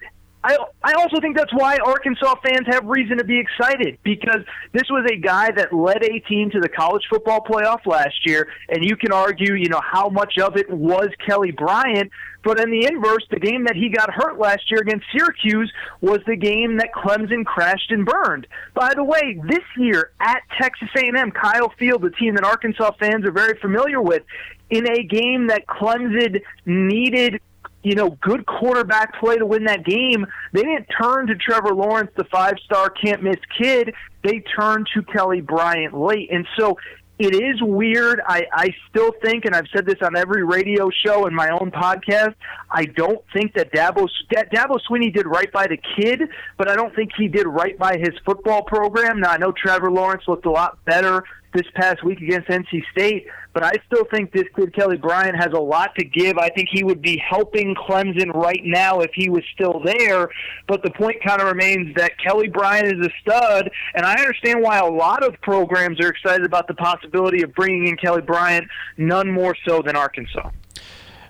I 0.44 0.56
I 0.82 0.92
also 0.94 1.20
think 1.20 1.36
that's 1.36 1.52
why 1.52 1.78
Arkansas 1.84 2.36
fans 2.44 2.66
have 2.68 2.84
reason 2.84 3.18
to 3.18 3.24
be 3.24 3.38
excited 3.38 3.98
because 4.02 4.40
this 4.72 4.84
was 4.88 5.06
a 5.10 5.16
guy 5.16 5.50
that 5.50 5.72
led 5.72 6.02
a 6.02 6.20
team 6.20 6.50
to 6.50 6.60
the 6.60 6.68
college 6.68 7.02
football 7.10 7.40
playoff 7.40 7.84
last 7.86 8.24
year, 8.24 8.48
and 8.68 8.84
you 8.84 8.96
can 8.96 9.12
argue, 9.12 9.54
you 9.54 9.68
know, 9.68 9.80
how 9.82 10.08
much 10.08 10.38
of 10.38 10.56
it 10.56 10.70
was 10.70 11.08
Kelly 11.26 11.50
Bryant, 11.50 12.10
but 12.44 12.60
in 12.60 12.70
the 12.70 12.86
inverse, 12.86 13.26
the 13.30 13.40
game 13.40 13.64
that 13.64 13.76
he 13.76 13.88
got 13.88 14.10
hurt 14.10 14.38
last 14.38 14.70
year 14.70 14.80
against 14.80 15.06
Syracuse 15.12 15.72
was 16.00 16.20
the 16.26 16.36
game 16.36 16.76
that 16.78 16.92
Clemson 16.94 17.44
crashed 17.44 17.90
and 17.90 18.06
burned. 18.06 18.46
By 18.74 18.94
the 18.94 19.04
way, 19.04 19.40
this 19.46 19.64
year 19.76 20.12
at 20.20 20.42
Texas 20.60 20.88
A&M, 20.96 21.30
Kyle 21.32 21.72
Field, 21.78 22.02
the 22.02 22.10
team 22.10 22.34
that 22.36 22.44
Arkansas 22.44 22.92
fans 22.98 23.24
are 23.24 23.32
very 23.32 23.58
familiar 23.58 24.00
with, 24.00 24.22
in 24.70 24.88
a 24.88 25.02
game 25.02 25.48
that 25.48 25.66
Clemson 25.66 26.40
needed 26.66 27.40
you 27.82 27.94
know, 27.94 28.10
good 28.20 28.44
quarterback 28.44 29.18
play 29.20 29.36
to 29.36 29.46
win 29.46 29.64
that 29.64 29.84
game. 29.84 30.26
They 30.52 30.62
didn't 30.62 30.88
turn 31.00 31.28
to 31.28 31.36
Trevor 31.36 31.74
Lawrence, 31.74 32.10
the 32.16 32.24
five 32.24 32.54
star 32.64 32.90
can't 32.90 33.22
miss 33.22 33.38
kid. 33.56 33.94
They 34.24 34.40
turned 34.40 34.88
to 34.94 35.02
Kelly 35.02 35.40
Bryant 35.40 35.96
late. 35.96 36.28
And 36.30 36.46
so 36.58 36.76
it 37.18 37.34
is 37.34 37.60
weird. 37.60 38.20
I, 38.26 38.46
I 38.52 38.74
still 38.88 39.12
think, 39.22 39.44
and 39.44 39.54
I've 39.54 39.66
said 39.74 39.86
this 39.86 39.96
on 40.02 40.16
every 40.16 40.44
radio 40.44 40.88
show 41.04 41.26
and 41.26 41.34
my 41.34 41.48
own 41.50 41.70
podcast, 41.70 42.34
I 42.70 42.84
don't 42.84 43.24
think 43.32 43.54
that 43.54 43.72
Dabo, 43.72 44.08
Dabo 44.32 44.78
Swinney 44.88 45.12
did 45.12 45.26
right 45.26 45.50
by 45.52 45.66
the 45.66 45.78
kid, 45.96 46.22
but 46.56 46.68
I 46.68 46.76
don't 46.76 46.94
think 46.94 47.10
he 47.16 47.26
did 47.26 47.46
right 47.46 47.76
by 47.78 47.98
his 47.98 48.14
football 48.24 48.62
program. 48.62 49.20
Now, 49.20 49.30
I 49.30 49.36
know 49.36 49.52
Trevor 49.52 49.90
Lawrence 49.90 50.22
looked 50.28 50.46
a 50.46 50.50
lot 50.50 50.78
better 50.84 51.24
this 51.54 51.66
past 51.74 52.04
week 52.04 52.20
against 52.20 52.48
NC 52.48 52.82
State, 52.92 53.26
but 53.54 53.64
I 53.64 53.72
still 53.86 54.04
think 54.12 54.32
this 54.32 54.44
kid 54.54 54.74
Kelly 54.74 54.96
Bryant 54.96 55.36
has 55.36 55.52
a 55.54 55.60
lot 55.60 55.94
to 55.98 56.04
give. 56.04 56.38
I 56.38 56.48
think 56.50 56.68
he 56.70 56.84
would 56.84 57.02
be 57.02 57.18
helping 57.18 57.74
Clemson 57.74 58.32
right 58.34 58.60
now 58.62 59.00
if 59.00 59.10
he 59.14 59.30
was 59.30 59.42
still 59.54 59.80
there. 59.84 60.28
But 60.66 60.82
the 60.82 60.90
point 60.90 61.22
kind 61.24 61.40
of 61.40 61.48
remains 61.48 61.94
that 61.96 62.12
Kelly 62.18 62.48
Bryant 62.48 62.86
is 62.86 63.06
a 63.06 63.10
stud, 63.20 63.70
and 63.94 64.04
I 64.04 64.12
understand 64.12 64.62
why 64.62 64.78
a 64.78 64.86
lot 64.86 65.24
of 65.24 65.40
programs 65.40 66.00
are 66.00 66.08
excited 66.08 66.44
about 66.44 66.68
the 66.68 66.74
possibility 66.74 67.42
of 67.42 67.54
bringing 67.54 67.88
in 67.88 67.96
Kelly 67.96 68.22
Bryant. 68.22 68.68
None 68.96 69.30
more 69.30 69.56
so 69.66 69.82
than 69.82 69.96
Arkansas. 69.96 70.50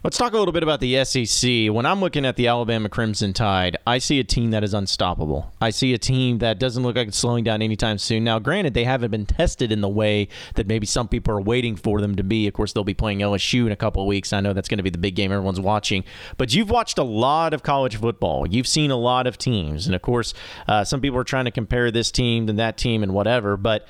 Let's 0.05 0.17
talk 0.17 0.33
a 0.33 0.39
little 0.39 0.53
bit 0.53 0.63
about 0.63 0.79
the 0.79 1.05
SEC. 1.05 1.75
When 1.75 1.85
I'm 1.85 1.99
looking 1.99 2.25
at 2.25 2.37
the 2.37 2.47
Alabama 2.47 2.89
Crimson 2.89 3.33
Tide, 3.33 3.77
I 3.85 3.99
see 3.99 4.21
a 4.21 4.25
team 4.25 4.53
that 4.53 4.63
is 4.63 4.73
unstoppable. 4.73 5.53
I 5.61 5.71
see 5.71 5.93
a 5.93 5.99
team 5.99 6.39
that 6.39 6.61
doesn't 6.61 6.85
look 6.85 6.95
like 6.95 7.09
it's 7.09 7.19
slowing 7.19 7.43
down 7.43 7.63
anytime 7.63 7.99
soon. 7.99 8.23
Now, 8.23 8.39
granted, 8.39 8.75
they 8.75 8.85
haven't 8.85 9.11
been 9.11 9.27
tested 9.27 9.73
in 9.73 9.81
the 9.81 9.89
way 9.89 10.29
that 10.55 10.69
maybe 10.69 10.87
some 10.87 11.09
people 11.09 11.35
are 11.35 11.41
waiting 11.41 11.75
for 11.75 12.01
them 12.01 12.15
to 12.15 12.23
be. 12.23 12.47
Of 12.47 12.55
course, 12.55 12.73
they'll 12.73 12.85
be 12.85 12.95
playing 12.95 13.19
LSU 13.19 13.67
in 13.67 13.73
a 13.73 13.77
couple 13.77 14.01
of 14.01 14.07
weeks. 14.07 14.33
I 14.33 14.39
know 14.39 14.53
that's 14.53 14.69
going 14.69 14.79
to 14.79 14.85
be 14.85 14.91
the 14.91 14.99
big 14.99 15.17
game 15.17 15.33
everyone's 15.33 15.59
watching. 15.59 16.05
But 16.37 16.55
you've 16.55 16.71
watched 16.71 16.99
a 16.99 17.05
lot 17.05 17.53
of 17.53 17.65
college 17.65 17.97
football. 17.97 18.47
You've 18.47 18.69
seen 18.69 18.93
a 18.93 18.97
lot 18.97 19.27
of 19.27 19.37
teams. 19.37 19.87
And 19.87 19.97
of 19.97 20.03
course, 20.03 20.33
uh, 20.69 20.85
some 20.85 21.01
people 21.01 21.19
are 21.19 21.25
trying 21.25 21.47
to 21.47 21.51
compare 21.51 21.91
this 21.91 22.13
team 22.13 22.47
to 22.47 22.53
that 22.53 22.77
team 22.77 23.03
and 23.03 23.15
whatever. 23.15 23.57
But 23.57 23.89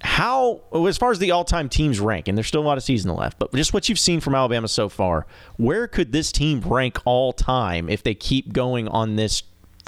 how 0.00 0.60
as 0.86 0.96
far 0.96 1.10
as 1.10 1.18
the 1.18 1.30
all-time 1.30 1.68
teams 1.68 1.98
rank 1.98 2.28
and 2.28 2.38
there's 2.38 2.46
still 2.46 2.62
a 2.62 2.68
lot 2.68 2.78
of 2.78 2.84
season 2.84 3.12
left 3.14 3.38
but 3.38 3.52
just 3.52 3.74
what 3.74 3.88
you've 3.88 3.98
seen 3.98 4.20
from 4.20 4.34
alabama 4.34 4.68
so 4.68 4.88
far 4.88 5.26
where 5.56 5.88
could 5.88 6.12
this 6.12 6.30
team 6.30 6.60
rank 6.60 6.98
all 7.04 7.32
time 7.32 7.88
if 7.88 8.02
they 8.02 8.14
keep 8.14 8.52
going 8.52 8.86
on 8.88 9.16
this 9.16 9.42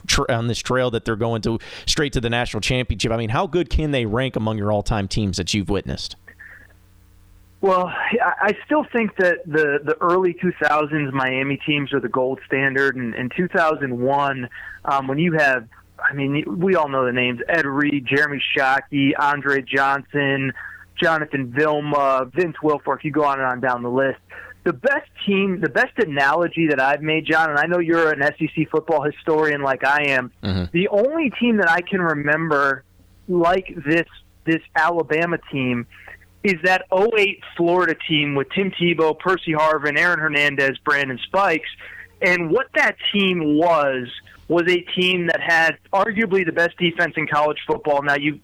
tra- 0.07 0.33
on 0.33 0.47
this 0.47 0.59
trail 0.59 0.91
that 0.91 1.05
they're 1.05 1.17
going 1.17 1.43
to 1.43 1.59
straight 1.87 2.13
to 2.13 2.21
the 2.21 2.31
national 2.31 2.61
championship? 2.61 3.13
I 3.13 3.17
mean 3.17 3.31
how 3.31 3.47
good 3.47 3.71
can 3.71 3.91
they 3.91 4.07
rank 4.07 4.37
among 4.37 4.59
your 4.59 4.73
all-time 4.73 5.09
teams 5.09 5.37
that 5.37 5.53
you've 5.55 5.69
witnessed? 5.69 6.17
Well, 7.63 7.89
I 7.89 8.57
still 8.65 8.85
think 8.91 9.17
that 9.17 9.41
the 9.45 9.81
the 9.85 9.95
early 10.01 10.33
2000s 10.33 11.13
Miami 11.13 11.59
teams 11.67 11.93
are 11.93 12.01
the 12.01 12.09
gold 12.09 12.41
standard, 12.47 12.97
and 12.97 13.15
in 13.15 13.29
2001, 13.37 14.49
um, 14.87 15.07
when 15.07 15.19
you 15.19 15.35
have 15.35 15.69
I 16.09 16.15
mean, 16.15 16.45
we 16.59 16.75
all 16.75 16.89
know 16.89 17.05
the 17.05 17.13
names: 17.13 17.41
Ed 17.49 17.67
Reed, 17.67 18.07
Jeremy 18.07 18.43
Shockey, 18.57 19.13
Andre 19.19 19.63
Johnson, 19.63 20.53
Jonathan 21.01 21.53
Vilma, 21.53 22.31
Vince 22.35 22.57
Wilfork. 22.63 23.05
You 23.05 23.11
go 23.11 23.25
on 23.25 23.39
and 23.41 23.49
on 23.49 23.61
down 23.61 23.83
the 23.83 23.91
list. 23.91 24.21
The 24.63 24.73
best 24.75 25.09
team, 25.25 25.61
the 25.61 25.71
best 25.71 25.99
analogy 25.99 26.67
that 26.69 26.81
I've 26.81 27.01
made, 27.01 27.25
John, 27.25 27.49
and 27.49 27.59
I 27.59 27.65
know 27.65 27.79
you're 27.79 28.13
an 28.13 28.21
SEC 28.21 28.69
football 28.71 29.03
historian 29.03 29.63
like 29.63 29.85
I 29.85 30.05
am. 30.09 30.31
Mm-hmm. 30.43 30.65
The 30.73 30.89
only 30.89 31.31
team 31.41 31.57
that 31.57 31.71
I 31.71 31.81
can 31.81 32.01
remember 32.01 32.85
like 33.27 33.75
this 33.87 34.07
this 34.45 34.61
Alabama 34.75 35.39
team 35.51 35.87
is 36.43 36.57
that 36.65 36.87
08 36.93 37.43
Florida 37.57 37.95
team 38.09 38.35
with 38.35 38.49
Tim 38.51 38.71
Tebow, 38.71 39.19
Percy 39.19 39.53
Harvin, 39.53 39.99
Aaron 39.99 40.19
Hernandez, 40.19 40.79
Brandon 40.85 41.19
Spikes. 41.27 41.69
And 42.23 42.51
what 42.51 42.67
that 42.75 42.97
team 43.13 43.57
was 43.57 44.09
was 44.51 44.65
a 44.67 44.81
team 45.01 45.29
that 45.29 45.41
had 45.41 45.79
arguably 45.93 46.45
the 46.45 46.51
best 46.51 46.77
defense 46.77 47.15
in 47.17 47.25
college 47.29 47.59
football. 47.69 48.03
Now, 48.03 48.17
you 48.17 48.41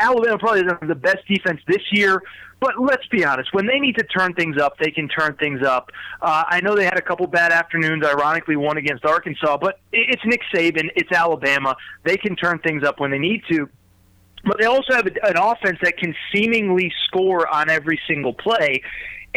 Alabama 0.00 0.38
probably 0.38 0.62
doesn't 0.62 0.78
have 0.78 0.88
the 0.88 0.94
best 0.94 1.26
defense 1.26 1.60
this 1.66 1.82
year, 1.90 2.22
but 2.60 2.74
let's 2.80 3.04
be 3.08 3.24
honest. 3.24 3.52
When 3.52 3.66
they 3.66 3.80
need 3.80 3.96
to 3.96 4.04
turn 4.04 4.34
things 4.34 4.56
up, 4.56 4.78
they 4.78 4.92
can 4.92 5.08
turn 5.08 5.34
things 5.34 5.66
up. 5.66 5.90
Uh, 6.22 6.44
I 6.46 6.60
know 6.60 6.76
they 6.76 6.84
had 6.84 6.96
a 6.96 7.02
couple 7.02 7.26
bad 7.26 7.50
afternoons. 7.50 8.06
Ironically, 8.06 8.54
one 8.54 8.76
against 8.76 9.04
Arkansas, 9.04 9.56
but 9.56 9.80
it's 9.92 10.22
Nick 10.24 10.42
Saban. 10.54 10.90
It's 10.94 11.10
Alabama. 11.10 11.74
They 12.04 12.16
can 12.16 12.36
turn 12.36 12.60
things 12.60 12.84
up 12.84 13.00
when 13.00 13.10
they 13.10 13.18
need 13.18 13.42
to. 13.50 13.68
But 14.44 14.58
they 14.60 14.66
also 14.66 14.94
have 14.94 15.06
an 15.06 15.36
offense 15.36 15.78
that 15.82 15.96
can 15.98 16.14
seemingly 16.32 16.92
score 17.08 17.52
on 17.52 17.68
every 17.68 18.00
single 18.06 18.32
play. 18.32 18.80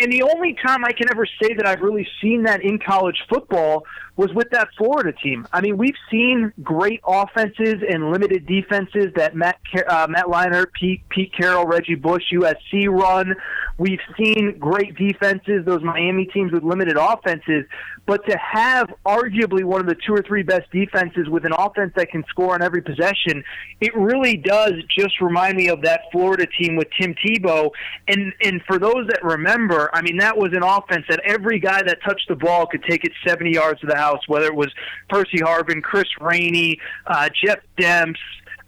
And 0.02 0.12
the 0.12 0.24
only 0.24 0.56
time 0.66 0.84
I 0.84 0.94
can 0.94 1.08
ever 1.12 1.28
say 1.42 1.54
that 1.54 1.68
I've 1.68 1.82
really 1.82 2.08
seen 2.22 2.44
that 2.44 2.64
in 2.64 2.80
college 2.80 3.24
football 3.30 3.86
was 4.18 4.34
with 4.34 4.50
that 4.50 4.68
Florida 4.78 5.14
team. 5.14 5.48
I 5.54 5.62
mean, 5.62 5.78
we've 5.78 5.96
seen 6.10 6.52
great 6.64 7.02
offenses 7.08 7.76
and 7.88 8.12
limited 8.12 8.46
defenses 8.46 9.14
that 9.16 9.36
Matt 9.36 9.60
uh, 9.88 10.08
Matt 10.10 10.26
Pete 10.74 11.08
Pete 11.10 11.32
Carroll, 11.38 11.66
Reggie 11.66 11.96
Bush, 11.96 12.24
USC 12.34 12.88
run. 12.90 13.36
We've 13.78 14.00
seen 14.18 14.58
great 14.60 14.96
defenses, 14.96 15.66
those 15.66 15.82
Miami 15.82 16.26
teams 16.26 16.52
with 16.52 16.64
limited 16.64 16.98
offenses. 16.98 17.66
But 18.06 18.26
to 18.28 18.38
have 18.38 18.94
arguably 19.06 19.64
one 19.64 19.82
of 19.82 19.88
the 19.88 19.96
two 19.96 20.14
or 20.14 20.22
three 20.22 20.44
best 20.44 20.70
defenses 20.72 21.30
with 21.30 21.46
an 21.46 21.54
offense 21.58 21.94
that 21.96 22.10
can 22.10 22.24
score 22.28 22.54
on 22.54 22.62
every 22.62 22.82
possession, 22.82 23.44
it 23.80 23.96
really 23.96 24.38
does 24.38 24.74
just 24.96 25.22
remind 25.22 25.56
me 25.56 25.70
of 25.70 25.82
that 25.84 26.02
Florida 26.12 26.46
team 26.60 26.76
with 26.76 26.88
Tim 27.00 27.16
Tebow. 27.16 27.70
And 28.08 28.34
and 28.44 28.62
for 28.68 28.78
those 28.78 29.08
that 29.08 29.24
remember, 29.24 29.90
I 29.94 30.02
mean 30.02 30.18
that 30.18 30.38
was 30.38 30.54
an 30.54 30.64
offense 30.64 31.06
that 31.10 31.22
every 31.26 31.60
guy 31.60 31.82
that 31.84 32.02
touched 32.04 32.28
the 32.28 32.36
ball 32.36 32.68
could 32.68 32.84
take 32.84 33.04
it 33.04 33.12
70 33.28 33.52
yards 33.54 33.80
to 33.82 33.88
the 33.88 33.96
house, 33.96 34.20
whether 34.28 34.46
it 34.48 34.56
was 34.56 34.70
Percy 35.10 35.40
Harvin, 35.40 35.82
Chris 35.82 36.08
Rainey, 36.20 36.80
uh, 37.08 37.30
Jeff 37.44 37.60
Demps, 37.78 38.16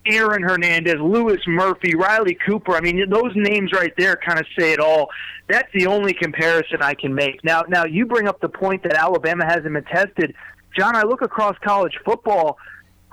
Aaron 0.06 0.44
Hernandez, 0.44 0.96
Louis 1.00 1.40
Murphy, 1.48 1.96
Riley 1.96 2.38
Cooper. 2.46 2.76
I 2.76 2.82
mean, 2.82 3.10
those 3.10 3.32
names 3.36 3.72
right 3.72 3.94
there 3.98 4.18
kind 4.18 4.40
of 4.40 4.46
say 4.58 4.74
it 4.74 4.80
all. 4.80 5.10
That's 5.48 5.70
the 5.74 5.88
only 5.88 6.14
comparison 6.14 6.82
I 6.82 6.94
can 6.94 7.16
make. 7.16 7.44
Now, 7.44 7.64
now 7.68 7.86
you 7.86 8.06
bring 8.06 8.28
up 8.28 8.42
the 8.42 8.50
point 8.50 8.84
that 8.84 8.94
Alabama 8.94 9.46
hasn't 9.46 9.74
been 9.74 9.84
tested. 9.86 10.34
John, 10.78 10.96
I 10.96 11.04
look 11.04 11.22
across 11.22 11.56
college 11.64 11.98
football. 12.04 12.58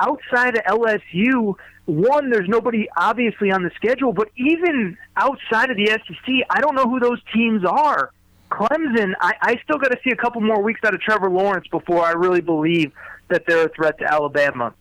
Outside 0.01 0.57
of 0.57 0.65
LSU, 0.65 1.55
one, 1.85 2.31
there's 2.31 2.49
nobody 2.49 2.89
obviously 2.97 3.51
on 3.51 3.63
the 3.63 3.71
schedule, 3.77 4.13
but 4.13 4.29
even 4.37 4.97
outside 5.17 5.71
of 5.71 5.77
the 5.77 5.87
SEC, 5.87 6.35
I 6.49 6.61
don't 6.61 6.75
know 6.75 6.85
who 6.85 7.01
those 7.01 7.21
teams 7.35 7.65
are. 7.65 8.11
Clemson, 8.51 9.13
I, 9.21 9.35
I 9.43 9.61
still 9.63 9.79
got 9.79 9.89
to 9.89 9.99
see 10.03 10.11
a 10.11 10.17
couple 10.17 10.41
more 10.41 10.63
weeks 10.63 10.81
out 10.85 10.95
of 10.95 11.01
Trevor 11.01 11.31
Lawrence 11.31 11.67
before 11.69 12.05
I 12.05 12.13
really 12.13 12.41
believe 12.41 12.93
that 13.29 13.45
they're 13.47 13.67
a 13.67 13.69
threat 13.69 13.99
to 13.99 14.13
Alabama. 14.13 14.75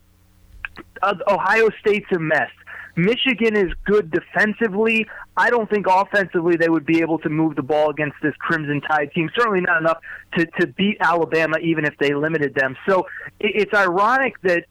Uh, 1.02 1.16
Ohio 1.28 1.70
State's 1.80 2.12
a 2.14 2.20
mess. 2.20 2.50
Michigan 3.06 3.56
is 3.56 3.72
good 3.86 4.12
defensively. 4.12 5.08
I 5.38 5.50
don't 5.50 5.70
think 5.70 5.86
offensively 5.88 6.56
they 6.56 6.70
would 6.70 6.86
be 6.86 7.02
able 7.02 7.20
to 7.20 7.30
move 7.30 7.56
the 7.56 7.64
ball 7.64 7.90
against 7.90 8.18
this 8.22 8.34
Crimson 8.40 8.82
Tide 8.82 9.12
team. 9.14 9.30
Certainly 9.36 9.62
not 9.62 9.82
enough 9.82 10.00
to, 10.38 10.46
to 10.60 10.68
beat 10.68 10.98
Alabama, 11.00 11.58
even 11.60 11.86
if 11.86 11.98
they 12.00 12.14
limited 12.14 12.56
them. 12.56 12.76
So 12.88 13.08
it, 13.40 13.52
it's 13.56 13.74
ironic 13.74 14.34
that 14.44 14.66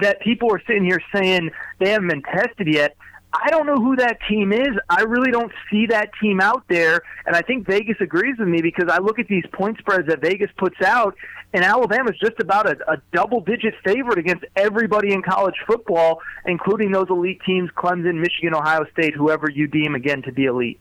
that 0.00 0.20
people 0.20 0.52
are 0.52 0.60
sitting 0.66 0.84
here 0.84 1.00
saying 1.14 1.50
they 1.78 1.90
haven't 1.90 2.08
been 2.08 2.22
tested 2.22 2.68
yet. 2.68 2.94
I 3.40 3.50
don't 3.50 3.66
know 3.66 3.76
who 3.76 3.94
that 3.96 4.18
team 4.28 4.52
is. 4.52 4.68
I 4.88 5.02
really 5.02 5.30
don't 5.30 5.52
see 5.70 5.86
that 5.86 6.10
team 6.20 6.40
out 6.40 6.64
there, 6.68 7.02
and 7.24 7.36
I 7.36 7.42
think 7.42 7.66
Vegas 7.66 7.96
agrees 8.00 8.36
with 8.38 8.48
me 8.48 8.62
because 8.62 8.88
I 8.90 8.98
look 8.98 9.18
at 9.18 9.28
these 9.28 9.44
point 9.52 9.78
spreads 9.78 10.08
that 10.08 10.20
Vegas 10.20 10.50
puts 10.56 10.80
out, 10.84 11.14
and 11.52 11.64
Alabama's 11.64 12.18
just 12.18 12.40
about 12.40 12.66
a, 12.66 12.76
a 12.90 12.96
double-digit 13.12 13.74
favorite 13.84 14.18
against 14.18 14.44
everybody 14.56 15.12
in 15.12 15.22
college 15.22 15.54
football, 15.66 16.20
including 16.46 16.90
those 16.90 17.06
elite 17.10 17.40
teams: 17.46 17.70
Clemson, 17.76 18.20
Michigan, 18.20 18.54
Ohio 18.54 18.84
State, 18.92 19.14
whoever 19.14 19.48
you 19.48 19.68
deem 19.68 19.94
again 19.94 20.22
to 20.22 20.32
be 20.32 20.46
elite. 20.46 20.80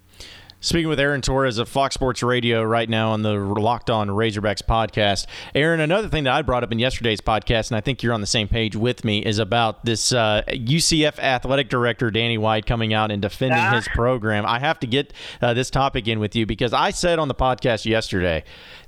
Speaking 0.59 0.89
with 0.89 0.99
Aaron 0.99 1.21
Torres 1.21 1.59
of 1.59 1.69
Fox 1.69 1.93
Sports 1.93 2.23
Radio 2.23 2.63
right 2.63 2.89
now 2.89 3.11
on 3.11 3.21
the 3.21 3.33
Locked 3.35 3.91
On 3.91 4.07
Razorbacks 4.09 4.63
podcast. 4.63 5.27
Aaron, 5.53 5.79
another 5.79 6.09
thing 6.09 6.23
that 6.23 6.33
I 6.33 6.41
brought 6.41 6.63
up 6.63 6.71
in 6.71 6.79
yesterday's 6.79 7.21
podcast, 7.21 7.69
and 7.69 7.77
I 7.77 7.81
think 7.81 8.01
you're 8.01 8.11
on 8.11 8.21
the 8.21 8.27
same 8.27 8.47
page 8.47 8.75
with 8.75 9.05
me, 9.05 9.19
is 9.19 9.37
about 9.37 9.85
this 9.85 10.11
uh, 10.11 10.41
UCF 10.47 11.19
athletic 11.19 11.69
director, 11.69 12.09
Danny 12.09 12.39
White, 12.39 12.65
coming 12.65 12.91
out 12.91 13.11
and 13.11 13.21
defending 13.21 13.59
ah. 13.59 13.75
his 13.75 13.87
program. 13.89 14.47
I 14.47 14.57
have 14.57 14.79
to 14.79 14.87
get 14.87 15.13
uh, 15.43 15.53
this 15.53 15.69
topic 15.69 16.07
in 16.07 16.19
with 16.19 16.35
you 16.35 16.47
because 16.47 16.73
I 16.73 16.89
said 16.89 17.19
on 17.19 17.27
the 17.27 17.35
podcast 17.35 17.85
yesterday 17.85 18.43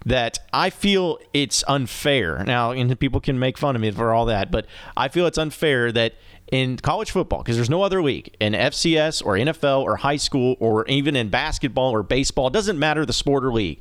that 0.08 0.40
I 0.52 0.72
feel 0.72 1.20
it's 1.34 1.64
unfair. 1.68 2.44
Now, 2.46 2.72
and 2.72 3.00
people 3.00 3.22
can 3.22 3.38
make 3.38 3.60
fun 3.60 3.76
of 3.76 3.82
me 3.84 3.92
for 3.92 4.12
all 4.12 4.26
that, 4.26 4.50
but 4.50 4.66
I 4.98 5.08
feel 5.08 5.28
it's 5.28 5.38
unfair 5.38 5.92
that– 5.92 6.16
in 6.52 6.78
college 6.78 7.12
football 7.12 7.40
because 7.40 7.56
there's 7.56 7.70
no 7.70 7.82
other 7.82 8.02
league 8.02 8.36
in 8.40 8.54
FCS 8.54 9.26
or 9.26 9.34
NFL 9.36 9.84
or 9.84 9.98
high 9.98 10.16
school 10.16 10.56
or 10.60 10.86
even 10.88 11.16
in 11.16 11.30
basketball 11.30 11.92
or 11.92 12.04
baseball. 12.04 12.48
It 12.48 12.54
doesn't 12.54 12.80
matter 12.80 13.06
the 13.06 13.14
sport 13.14 13.44
or 13.44 13.52
league. 13.52 13.80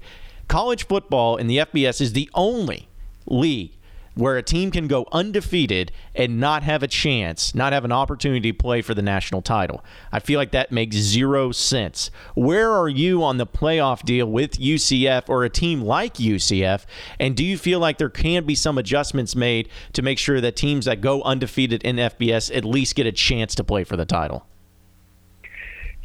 College 0.48 0.86
football 0.86 1.36
in 1.36 1.46
the 1.46 1.58
FBS 1.58 2.00
is 2.00 2.12
the 2.12 2.28
only 2.34 2.88
league 3.26 3.72
where 4.18 4.36
a 4.36 4.42
team 4.42 4.72
can 4.72 4.88
go 4.88 5.06
undefeated 5.12 5.92
and 6.12 6.40
not 6.40 6.64
have 6.64 6.82
a 6.82 6.88
chance, 6.88 7.54
not 7.54 7.72
have 7.72 7.84
an 7.84 7.92
opportunity 7.92 8.50
to 8.50 8.58
play 8.58 8.82
for 8.82 8.92
the 8.92 9.02
national 9.02 9.40
title. 9.40 9.84
I 10.10 10.18
feel 10.18 10.40
like 10.40 10.50
that 10.50 10.72
makes 10.72 10.96
zero 10.96 11.52
sense. 11.52 12.10
Where 12.34 12.72
are 12.72 12.88
you 12.88 13.22
on 13.22 13.36
the 13.38 13.46
playoff 13.46 14.02
deal 14.02 14.26
with 14.26 14.58
UCF 14.58 15.28
or 15.28 15.44
a 15.44 15.48
team 15.48 15.82
like 15.82 16.14
UCF? 16.14 16.84
And 17.20 17.36
do 17.36 17.44
you 17.44 17.56
feel 17.56 17.78
like 17.78 17.98
there 17.98 18.10
can 18.10 18.44
be 18.44 18.56
some 18.56 18.76
adjustments 18.76 19.36
made 19.36 19.68
to 19.92 20.02
make 20.02 20.18
sure 20.18 20.40
that 20.40 20.56
teams 20.56 20.86
that 20.86 21.00
go 21.00 21.22
undefeated 21.22 21.84
in 21.84 21.96
FBS 21.96 22.54
at 22.56 22.64
least 22.64 22.96
get 22.96 23.06
a 23.06 23.12
chance 23.12 23.54
to 23.54 23.62
play 23.62 23.84
for 23.84 23.96
the 23.96 24.04
title? 24.04 24.44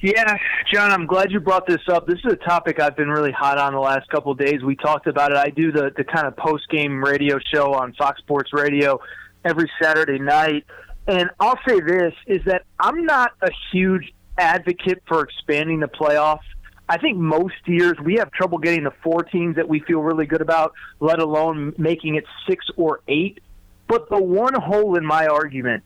Yeah, 0.04 0.36
John, 0.70 0.92
I'm 0.92 1.06
glad 1.06 1.32
you 1.32 1.40
brought 1.40 1.66
this 1.66 1.80
up. 1.88 2.08
This 2.08 2.20
is 2.26 2.34
a 2.34 2.36
topic 2.36 2.78
I've 2.78 2.98
been 2.98 3.08
really 3.08 3.32
hot 3.32 3.58
on 3.58 3.72
the 3.72 3.80
last 3.80 4.10
couple 4.10 4.34
of 4.34 4.38
days. 4.38 4.62
We 4.62 4.76
talked 4.76 5.08
about 5.08 5.32
it. 5.32 5.38
I 5.38 5.50
do 5.50 5.72
the 5.72 5.94
the 5.96 6.04
kind 6.04 6.28
of 6.28 6.36
post 6.36 6.68
game 6.70 7.02
radio 7.02 7.40
show 7.54 7.74
on 7.74 7.94
Fox 7.94 8.20
Sports 8.20 8.52
Radio 8.52 9.00
every 9.46 9.72
Saturday 9.82 10.20
night, 10.20 10.66
and 11.08 11.30
I'll 11.40 11.58
say 11.66 11.80
this 11.80 12.14
is 12.28 12.42
that 12.48 12.64
I'm 12.82 13.06
not 13.06 13.32
a 13.42 13.50
huge 13.72 14.14
advocate 14.38 15.02
for 15.08 15.24
expanding 15.24 15.80
the 15.80 15.88
playoffs. 15.88 16.40
I 16.90 16.98
think 16.98 17.18
most 17.18 17.56
years 17.66 17.94
we 18.04 18.16
have 18.16 18.30
trouble 18.34 18.58
getting 18.58 18.84
the 18.84 18.94
four 19.06 19.24
teams 19.24 19.56
that 19.56 19.70
we 19.70 19.80
feel 19.80 20.02
really 20.02 20.26
good 20.26 20.42
about, 20.42 20.74
let 21.00 21.20
alone 21.20 21.76
making 21.78 22.16
it 22.16 22.26
six 22.46 22.66
or 22.76 23.00
eight. 23.08 23.40
But 23.88 24.10
the 24.10 24.22
one 24.22 24.54
hole 24.54 24.98
in 24.98 25.06
my 25.06 25.28
argument 25.28 25.84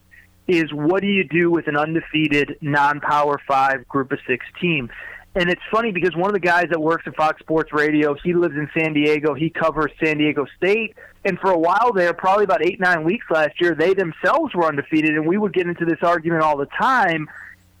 is 0.48 0.72
what 0.72 1.02
do 1.02 1.08
you 1.08 1.24
do 1.24 1.50
with 1.50 1.68
an 1.68 1.76
undefeated 1.76 2.56
non-power 2.62 3.40
five 3.46 3.86
group 3.86 4.10
of 4.10 4.18
six 4.26 4.44
team? 4.60 4.90
And 5.34 5.50
it's 5.50 5.62
funny 5.70 5.92
because 5.92 6.16
one 6.16 6.30
of 6.30 6.34
the 6.34 6.40
guys 6.40 6.66
that 6.70 6.80
works 6.80 7.04
at 7.06 7.14
Fox 7.14 7.38
Sports 7.40 7.72
Radio, 7.72 8.16
he 8.24 8.32
lives 8.32 8.54
in 8.56 8.68
San 8.76 8.94
Diego. 8.94 9.34
He 9.34 9.50
covers 9.50 9.92
San 10.02 10.18
Diego 10.18 10.46
State, 10.56 10.96
and 11.24 11.38
for 11.38 11.50
a 11.50 11.58
while 11.58 11.92
there, 11.92 12.14
probably 12.14 12.44
about 12.44 12.64
eight 12.64 12.80
nine 12.80 13.04
weeks 13.04 13.26
last 13.30 13.60
year, 13.60 13.74
they 13.74 13.92
themselves 13.92 14.54
were 14.54 14.64
undefeated, 14.64 15.14
and 15.14 15.26
we 15.26 15.36
would 15.36 15.52
get 15.52 15.66
into 15.66 15.84
this 15.84 15.98
argument 16.02 16.42
all 16.42 16.56
the 16.56 16.68
time. 16.80 17.28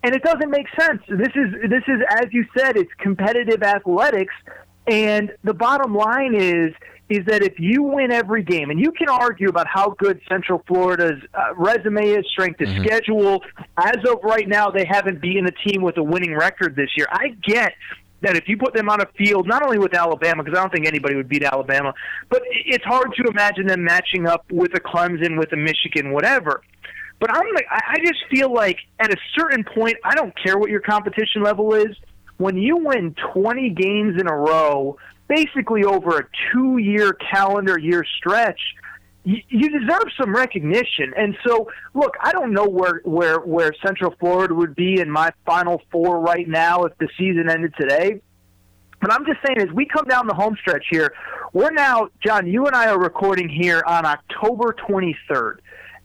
And 0.04 0.14
it 0.14 0.22
doesn't 0.22 0.50
make 0.50 0.66
sense. 0.78 1.02
This 1.08 1.32
is 1.34 1.68
this 1.68 1.82
is 1.88 2.00
as 2.10 2.26
you 2.32 2.46
said, 2.56 2.76
it's 2.76 2.92
competitive 2.98 3.62
athletics, 3.62 4.34
and 4.86 5.32
the 5.42 5.54
bottom 5.54 5.94
line 5.94 6.34
is 6.34 6.74
is 7.08 7.24
that 7.26 7.42
if 7.42 7.58
you 7.58 7.82
win 7.82 8.12
every 8.12 8.42
game, 8.42 8.70
and 8.70 8.78
you 8.78 8.92
can 8.92 9.08
argue 9.08 9.48
about 9.48 9.66
how 9.66 9.90
good 9.98 10.20
Central 10.28 10.62
Florida's 10.66 11.22
uh, 11.32 11.54
resume 11.56 12.06
is, 12.06 12.26
strength 12.30 12.60
of 12.60 12.68
mm-hmm. 12.68 12.84
schedule, 12.84 13.42
as 13.78 13.96
of 14.06 14.18
right 14.22 14.46
now, 14.46 14.70
they 14.70 14.84
haven't 14.84 15.20
beaten 15.20 15.46
a 15.46 15.68
team 15.68 15.82
with 15.82 15.96
a 15.96 16.02
winning 16.02 16.36
record 16.36 16.76
this 16.76 16.90
year. 16.96 17.06
I 17.10 17.28
get 17.46 17.72
that 18.20 18.36
if 18.36 18.48
you 18.48 18.58
put 18.58 18.74
them 18.74 18.88
on 18.88 19.00
a 19.00 19.06
field, 19.16 19.46
not 19.46 19.62
only 19.62 19.78
with 19.78 19.94
Alabama, 19.94 20.42
because 20.42 20.58
I 20.58 20.60
don't 20.60 20.72
think 20.72 20.86
anybody 20.86 21.14
would 21.14 21.28
beat 21.28 21.44
Alabama, 21.44 21.94
but 22.28 22.42
it's 22.44 22.84
hard 22.84 23.14
to 23.14 23.22
imagine 23.30 23.66
them 23.66 23.84
matching 23.84 24.26
up 24.26 24.44
with 24.50 24.74
a 24.74 24.80
Clemson, 24.80 25.38
with 25.38 25.52
a 25.52 25.56
Michigan, 25.56 26.12
whatever. 26.12 26.62
But 27.20 27.30
I'm 27.34 27.46
like, 27.54 27.66
I 27.70 27.96
just 28.04 28.20
feel 28.30 28.52
like 28.52 28.78
at 29.00 29.10
a 29.10 29.16
certain 29.36 29.64
point, 29.64 29.96
I 30.04 30.14
don't 30.14 30.34
care 30.40 30.58
what 30.58 30.70
your 30.70 30.80
competition 30.80 31.42
level 31.42 31.74
is. 31.74 31.96
When 32.36 32.56
you 32.56 32.76
win 32.76 33.16
20 33.32 33.70
games 33.70 34.20
in 34.20 34.28
a 34.28 34.36
row 34.36 34.96
basically 35.28 35.84
over 35.84 36.18
a 36.18 36.26
two 36.52 36.78
year 36.78 37.12
calendar 37.12 37.78
year 37.78 38.04
stretch, 38.18 38.60
you, 39.24 39.68
deserve 39.68 40.06
some 40.18 40.34
recognition. 40.34 41.12
And 41.16 41.36
so, 41.46 41.70
look, 41.94 42.16
I 42.22 42.32
don't 42.32 42.52
know 42.52 42.66
where, 42.66 43.02
where, 43.04 43.40
where 43.40 43.72
Central 43.84 44.14
Florida 44.18 44.54
would 44.54 44.74
be 44.74 45.00
in 45.00 45.10
my 45.10 45.30
final 45.44 45.82
four 45.92 46.20
right 46.20 46.48
now 46.48 46.84
if 46.84 46.96
the 46.98 47.08
season 47.18 47.50
ended 47.50 47.74
today. 47.78 48.22
But 49.00 49.12
I'm 49.12 49.24
just 49.26 49.38
saying, 49.46 49.58
as 49.58 49.72
we 49.74 49.86
come 49.86 50.06
down 50.06 50.26
the 50.26 50.34
home 50.34 50.56
stretch 50.60 50.86
here, 50.90 51.12
we're 51.52 51.70
now, 51.70 52.08
John, 52.24 52.46
you 52.46 52.66
and 52.66 52.74
I 52.74 52.88
are 52.88 52.98
recording 52.98 53.48
here 53.48 53.82
on 53.86 54.04
October 54.04 54.74
23rd. 54.88 55.58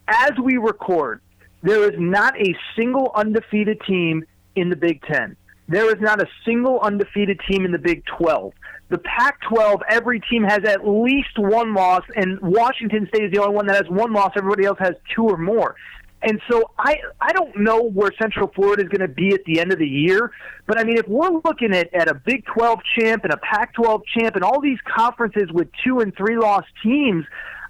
As 0.08 0.32
we 0.44 0.58
record, 0.58 1.22
there 1.64 1.90
is 1.90 1.98
not 1.98 2.40
a 2.40 2.56
single 2.76 3.12
undefeated 3.16 3.82
team 3.88 4.26
in 4.56 4.70
the 4.70 4.76
Big 4.76 5.02
Ten. 5.04 5.36
There 5.68 5.90
is 5.90 6.02
not 6.02 6.22
a 6.22 6.28
single 6.46 6.80
undefeated 6.82 7.40
team 7.50 7.66
in 7.66 7.72
the 7.72 7.80
Big 7.80 8.04
12. 8.18 8.54
The 8.90 8.98
Pac 9.00 9.40
12, 9.50 9.82
every 9.90 10.20
team 10.20 10.44
has 10.44 10.60
at 10.66 10.88
least 10.88 11.38
one 11.38 11.74
loss, 11.74 12.04
and 12.16 12.40
Washington 12.42 13.08
State 13.08 13.26
is 13.26 13.32
the 13.32 13.42
only 13.42 13.56
one 13.56 13.66
that 13.68 13.76
has 13.76 13.90
one 13.90 14.14
loss. 14.14 14.32
Everybody 14.36 14.66
else 14.66 14.78
has 14.80 14.94
two 15.16 15.24
or 15.24 15.38
more. 15.38 15.76
And 16.24 16.40
so 16.50 16.72
I 16.80 16.96
I 17.20 17.34
don't 17.34 17.58
know 17.58 17.82
where 17.82 18.12
Central 18.22 18.48
Florida 18.56 18.84
is 18.84 18.90
going 18.90 19.02
to 19.02 19.14
be 19.14 19.34
at 19.34 19.44
the 19.46 19.60
end 19.60 19.74
of 19.74 19.80
the 19.80 19.88
year, 19.88 20.32
but 20.68 20.80
I 20.80 20.86
mean 20.86 20.98
if 20.98 21.08
we're 21.08 21.42
looking 21.44 21.76
at, 21.76 21.94
at 21.94 22.08
a 22.08 22.14
Big 22.14 22.46
12 22.46 22.80
champ 22.98 23.26
and 23.26 23.34
a 23.34 23.38
Pac 23.38 23.74
12 23.74 24.04
champ 24.18 24.36
and 24.36 24.44
all 24.44 24.62
these 24.62 24.80
conferences 24.88 25.52
with 25.52 25.68
two 25.84 26.00
and 26.00 26.16
three 26.16 26.38
lost 26.38 26.68
teams, 26.82 27.26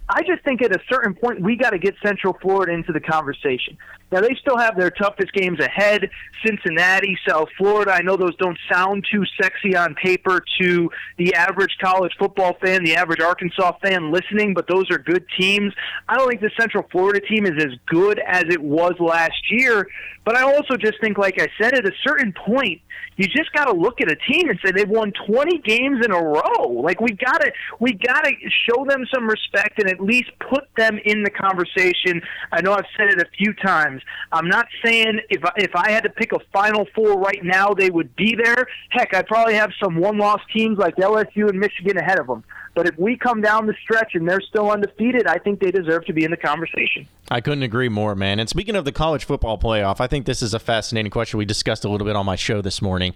I 0.07 0.21
just 0.21 0.43
think 0.43 0.61
at 0.61 0.71
a 0.71 0.79
certain 0.87 1.15
point 1.15 1.41
we 1.41 1.55
got 1.55 1.71
to 1.71 1.79
get 1.79 1.95
Central 2.05 2.37
Florida 2.41 2.73
into 2.73 2.91
the 2.91 2.99
conversation. 2.99 3.77
Now 4.13 4.21
they 4.21 4.35
still 4.39 4.57
have 4.57 4.77
their 4.77 4.91
toughest 4.91 5.33
games 5.33 5.59
ahead. 5.59 6.07
Cincinnati, 6.45 7.17
South 7.27 7.49
Florida. 7.57 7.91
I 7.91 8.01
know 8.01 8.15
those 8.15 8.35
don't 8.35 8.57
sound 8.71 9.07
too 9.11 9.23
sexy 9.41 9.75
on 9.75 9.95
paper 9.95 10.45
to 10.61 10.91
the 11.17 11.33
average 11.33 11.75
college 11.81 12.11
football 12.19 12.55
fan, 12.63 12.83
the 12.83 12.95
average 12.95 13.21
Arkansas 13.21 13.71
fan 13.81 14.11
listening, 14.11 14.53
but 14.53 14.67
those 14.67 14.91
are 14.91 14.99
good 14.99 15.25
teams. 15.39 15.73
I 16.07 16.15
don't 16.15 16.29
think 16.29 16.41
the 16.41 16.51
Central 16.59 16.85
Florida 16.91 17.21
team 17.21 17.47
is 17.47 17.63
as 17.63 17.71
good 17.87 18.19
as 18.19 18.43
it 18.51 18.61
was 18.61 18.93
last 18.99 19.49
year, 19.49 19.87
but 20.25 20.37
I 20.37 20.43
also 20.43 20.77
just 20.77 21.01
think 21.01 21.17
like 21.17 21.41
I 21.41 21.47
said 21.59 21.73
at 21.73 21.85
a 21.85 21.93
certain 22.05 22.33
point 22.33 22.81
you 23.15 23.27
just 23.27 23.51
got 23.53 23.65
to 23.65 23.73
look 23.73 24.01
at 24.01 24.11
a 24.11 24.15
team 24.15 24.49
and 24.49 24.59
say 24.63 24.71
they've 24.71 24.89
won 24.89 25.11
20 25.27 25.59
games 25.59 26.03
in 26.03 26.11
a 26.11 26.21
row. 26.21 26.69
Like 26.69 26.99
we 26.99 27.11
got 27.11 27.39
to 27.41 27.51
we 27.79 27.93
got 27.93 28.23
to 28.23 28.31
show 28.67 28.85
them 28.85 29.05
some 29.13 29.27
respect 29.27 29.79
and 29.79 29.89
at 29.89 29.99
least 29.99 30.31
put 30.39 30.63
them 30.77 30.99
in 31.05 31.23
the 31.23 31.29
conversation. 31.29 32.21
I 32.51 32.61
know 32.61 32.73
I've 32.73 32.85
said 32.97 33.09
it 33.09 33.19
a 33.19 33.29
few 33.37 33.53
times. 33.53 34.01
I'm 34.31 34.47
not 34.47 34.67
saying 34.83 35.19
if 35.29 35.43
I, 35.43 35.51
if 35.57 35.75
I 35.75 35.91
had 35.91 36.03
to 36.03 36.09
pick 36.09 36.31
a 36.31 36.39
Final 36.51 36.87
Four 36.95 37.19
right 37.19 37.43
now, 37.43 37.73
they 37.73 37.89
would 37.89 38.15
be 38.15 38.35
there. 38.35 38.67
Heck, 38.89 39.13
I'd 39.13 39.27
probably 39.27 39.55
have 39.55 39.71
some 39.81 39.95
one-loss 39.95 40.41
teams 40.53 40.77
like 40.77 40.95
LSU 40.95 41.49
and 41.49 41.59
Michigan 41.59 41.97
ahead 41.97 42.19
of 42.19 42.27
them. 42.27 42.43
But 42.75 42.87
if 42.87 42.97
we 42.97 43.17
come 43.17 43.41
down 43.41 43.67
the 43.67 43.75
stretch 43.83 44.15
and 44.15 44.27
they're 44.27 44.41
still 44.41 44.71
undefeated, 44.71 45.27
I 45.27 45.37
think 45.37 45.59
they 45.59 45.71
deserve 45.71 46.05
to 46.05 46.13
be 46.13 46.23
in 46.23 46.31
the 46.31 46.37
conversation. 46.37 47.07
I 47.29 47.39
couldn't 47.39 47.63
agree 47.63 47.89
more, 47.89 48.15
man. 48.15 48.39
And 48.39 48.49
speaking 48.49 48.75
of 48.75 48.83
the 48.83 48.91
college 48.91 49.23
football 49.23 49.57
playoff, 49.57 50.01
I 50.01 50.07
think 50.07 50.25
this 50.25 50.41
is 50.41 50.53
a 50.53 50.59
fascinating 50.59 51.09
question. 51.09 51.37
We 51.37 51.45
discussed 51.45 51.85
a 51.85 51.89
little 51.89 52.05
bit 52.05 52.15
on 52.15 52.25
my 52.25 52.35
show 52.35 52.61
this 52.61 52.81
morning. 52.81 53.13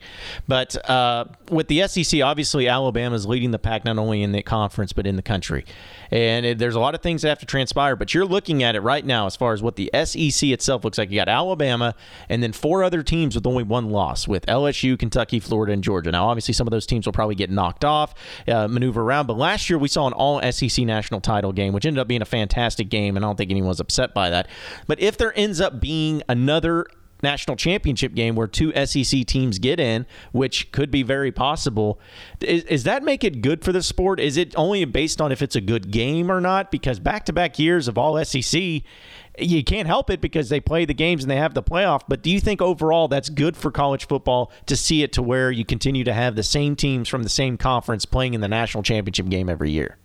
But 0.48 0.90
uh, 0.90 1.26
with 1.50 1.68
the 1.68 1.88
SEC, 1.88 2.22
obviously 2.22 2.68
Alabama 2.68 3.16
is 3.16 3.26
leading 3.26 3.52
the 3.52 3.60
pack 3.60 3.84
not 3.84 3.98
only 3.98 4.24
in 4.24 4.32
the 4.32 4.42
conference 4.42 4.94
but 4.94 5.06
in 5.06 5.18
the 5.18 5.22
country. 5.22 5.66
And 6.10 6.46
it, 6.46 6.58
there's 6.58 6.76
a 6.76 6.80
lot 6.80 6.96
of 6.96 7.02
things 7.02 7.22
that 7.22 7.30
have 7.30 7.40
to 7.40 7.46
transpire. 7.46 7.96
But 7.96 8.14
you're 8.14 8.26
looking 8.26 8.64
at 8.64 8.76
it 8.76 8.82
right 8.82 9.06
now 9.06 9.26
as 9.26 9.36
far 9.36 9.54
as 9.54 9.62
what 9.62 9.76
the 9.76 9.92
SEC 9.94 10.50
itself 10.50 10.86
looks 10.86 10.98
like. 10.98 11.12
You 11.12 11.18
got 11.18 11.28
Alabama 11.30 11.94
and 12.30 12.42
then 12.42 12.54
four 12.54 12.84
other 12.84 13.04
teams 13.04 13.36
with 13.36 13.46
only 13.46 13.64
one 13.64 13.90
loss 13.90 14.28
with 14.28 14.46
LSU, 14.46 14.98
Kentucky, 14.98 15.40
Florida, 15.40 15.74
and 15.74 15.84
Georgia. 15.84 16.12
Now, 16.12 16.30
obviously, 16.30 16.54
some 16.54 16.66
of 16.66 16.72
those 16.72 16.86
teams 16.86 17.06
will 17.06 17.14
probably 17.14 17.36
get 17.36 17.50
knocked 17.50 17.84
off, 17.84 18.14
uh, 18.48 18.68
maneuver 18.70 19.02
around. 19.02 19.28
But 19.28 19.38
last 19.48 19.70
year 19.70 19.80
we 19.80 19.88
saw 19.88 20.08
an 20.08 20.14
all 20.14 20.42
SEC 20.52 20.86
national 20.86 21.22
title 21.22 21.54
game, 21.54 21.72
which 21.72 21.86
ended 21.86 22.00
up 22.00 22.08
being 22.08 22.22
a 22.22 22.26
fantastic 22.26 22.90
game, 22.90 23.16
and 23.16 23.24
I 23.24 23.30
don't 23.30 23.38
think 23.38 23.50
anyone 23.50 23.70
was 23.70 23.80
upset 23.80 24.14
by 24.14 24.30
that. 24.30 24.50
But 24.88 25.00
if 25.00 25.18
there 25.18 25.32
ends 25.40 25.62
up 25.62 25.80
being 25.80 26.22
another 26.28 26.86
national 27.24 27.58
championship 27.58 28.14
game 28.14 28.36
where 28.36 28.46
two 28.46 28.72
SEC 28.86 29.26
teams 29.26 29.58
get 29.58 29.80
in, 29.80 30.06
which 30.34 30.72
could 30.72 30.92
be 30.92 31.02
very 31.02 31.32
possible. 31.32 32.00
Is, 32.42 32.64
is, 32.66 32.84
that 32.84 33.02
make 33.04 33.24
it 33.24 33.42
good 33.42 33.64
for 33.64 33.72
the 33.72 33.82
sport? 33.82 34.20
Is 34.20 34.38
it 34.38 34.54
only 34.56 34.86
based 34.86 35.20
on 35.20 35.32
if 35.32 35.42
it's 35.42 35.56
a 35.56 35.62
good 35.62 35.90
game 35.90 36.32
or 36.32 36.40
not? 36.40 36.70
Because 36.70 37.00
back 37.00 37.26
to 37.26 37.34
back 37.34 37.58
years 37.58 37.88
of 37.88 37.98
all 37.98 38.24
SEC, 38.24 38.84
you 39.38 39.64
can't 39.64 39.88
help 39.88 40.10
it 40.10 40.22
because 40.22 40.50
they 40.50 40.60
play 40.60 40.86
the 40.86 40.94
games 40.94 41.24
and 41.24 41.32
they 41.32 41.38
have 41.38 41.54
the 41.54 41.64
playoff. 41.64 42.02
But 42.08 42.22
do 42.22 42.30
you 42.30 42.40
think 42.40 42.62
overall 42.62 43.08
that's 43.08 43.30
good 43.30 43.56
for 43.56 43.72
college 43.72 44.08
football 44.08 44.52
to 44.66 44.76
see 44.76 45.04
it 45.04 45.14
to 45.14 45.22
where 45.22 45.52
you 45.52 45.66
continue 45.66 46.04
to 46.04 46.14
have 46.14 46.36
the 46.36 46.44
same 46.44 46.76
teams 46.76 47.08
from 47.08 47.24
the 47.24 47.30
same 47.30 47.58
conference 47.58 48.06
playing 48.06 48.34
in 48.34 48.42
the 48.42 48.48
national 48.48 48.84
championship 48.84 49.30
game 49.30 49.50
every 49.50 49.72
year? 49.72 49.98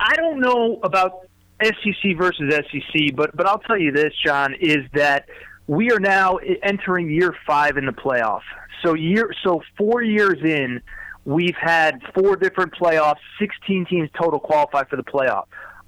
I 0.00 0.16
don't 0.16 0.40
know 0.40 0.80
about 0.82 1.28
SEC 1.62 2.16
versus 2.16 2.52
SEC, 2.52 3.14
but 3.14 3.36
but 3.36 3.46
I'll 3.46 3.60
tell 3.60 3.78
you 3.78 3.92
this, 3.92 4.12
John, 4.24 4.54
is 4.60 4.78
that 4.94 5.26
we 5.66 5.90
are 5.92 6.00
now 6.00 6.36
entering 6.62 7.10
year 7.10 7.34
five 7.46 7.76
in 7.76 7.86
the 7.86 7.92
playoff. 7.92 8.42
So 8.82 8.94
year 8.94 9.32
so 9.42 9.62
four 9.78 10.02
years 10.02 10.42
in, 10.42 10.80
we've 11.24 11.56
had 11.56 12.00
four 12.14 12.36
different 12.36 12.74
playoffs. 12.74 13.20
Sixteen 13.38 13.86
teams 13.86 14.10
total 14.20 14.40
qualify 14.40 14.84
for 14.84 14.96
the 14.96 15.04
playoff. 15.04 15.44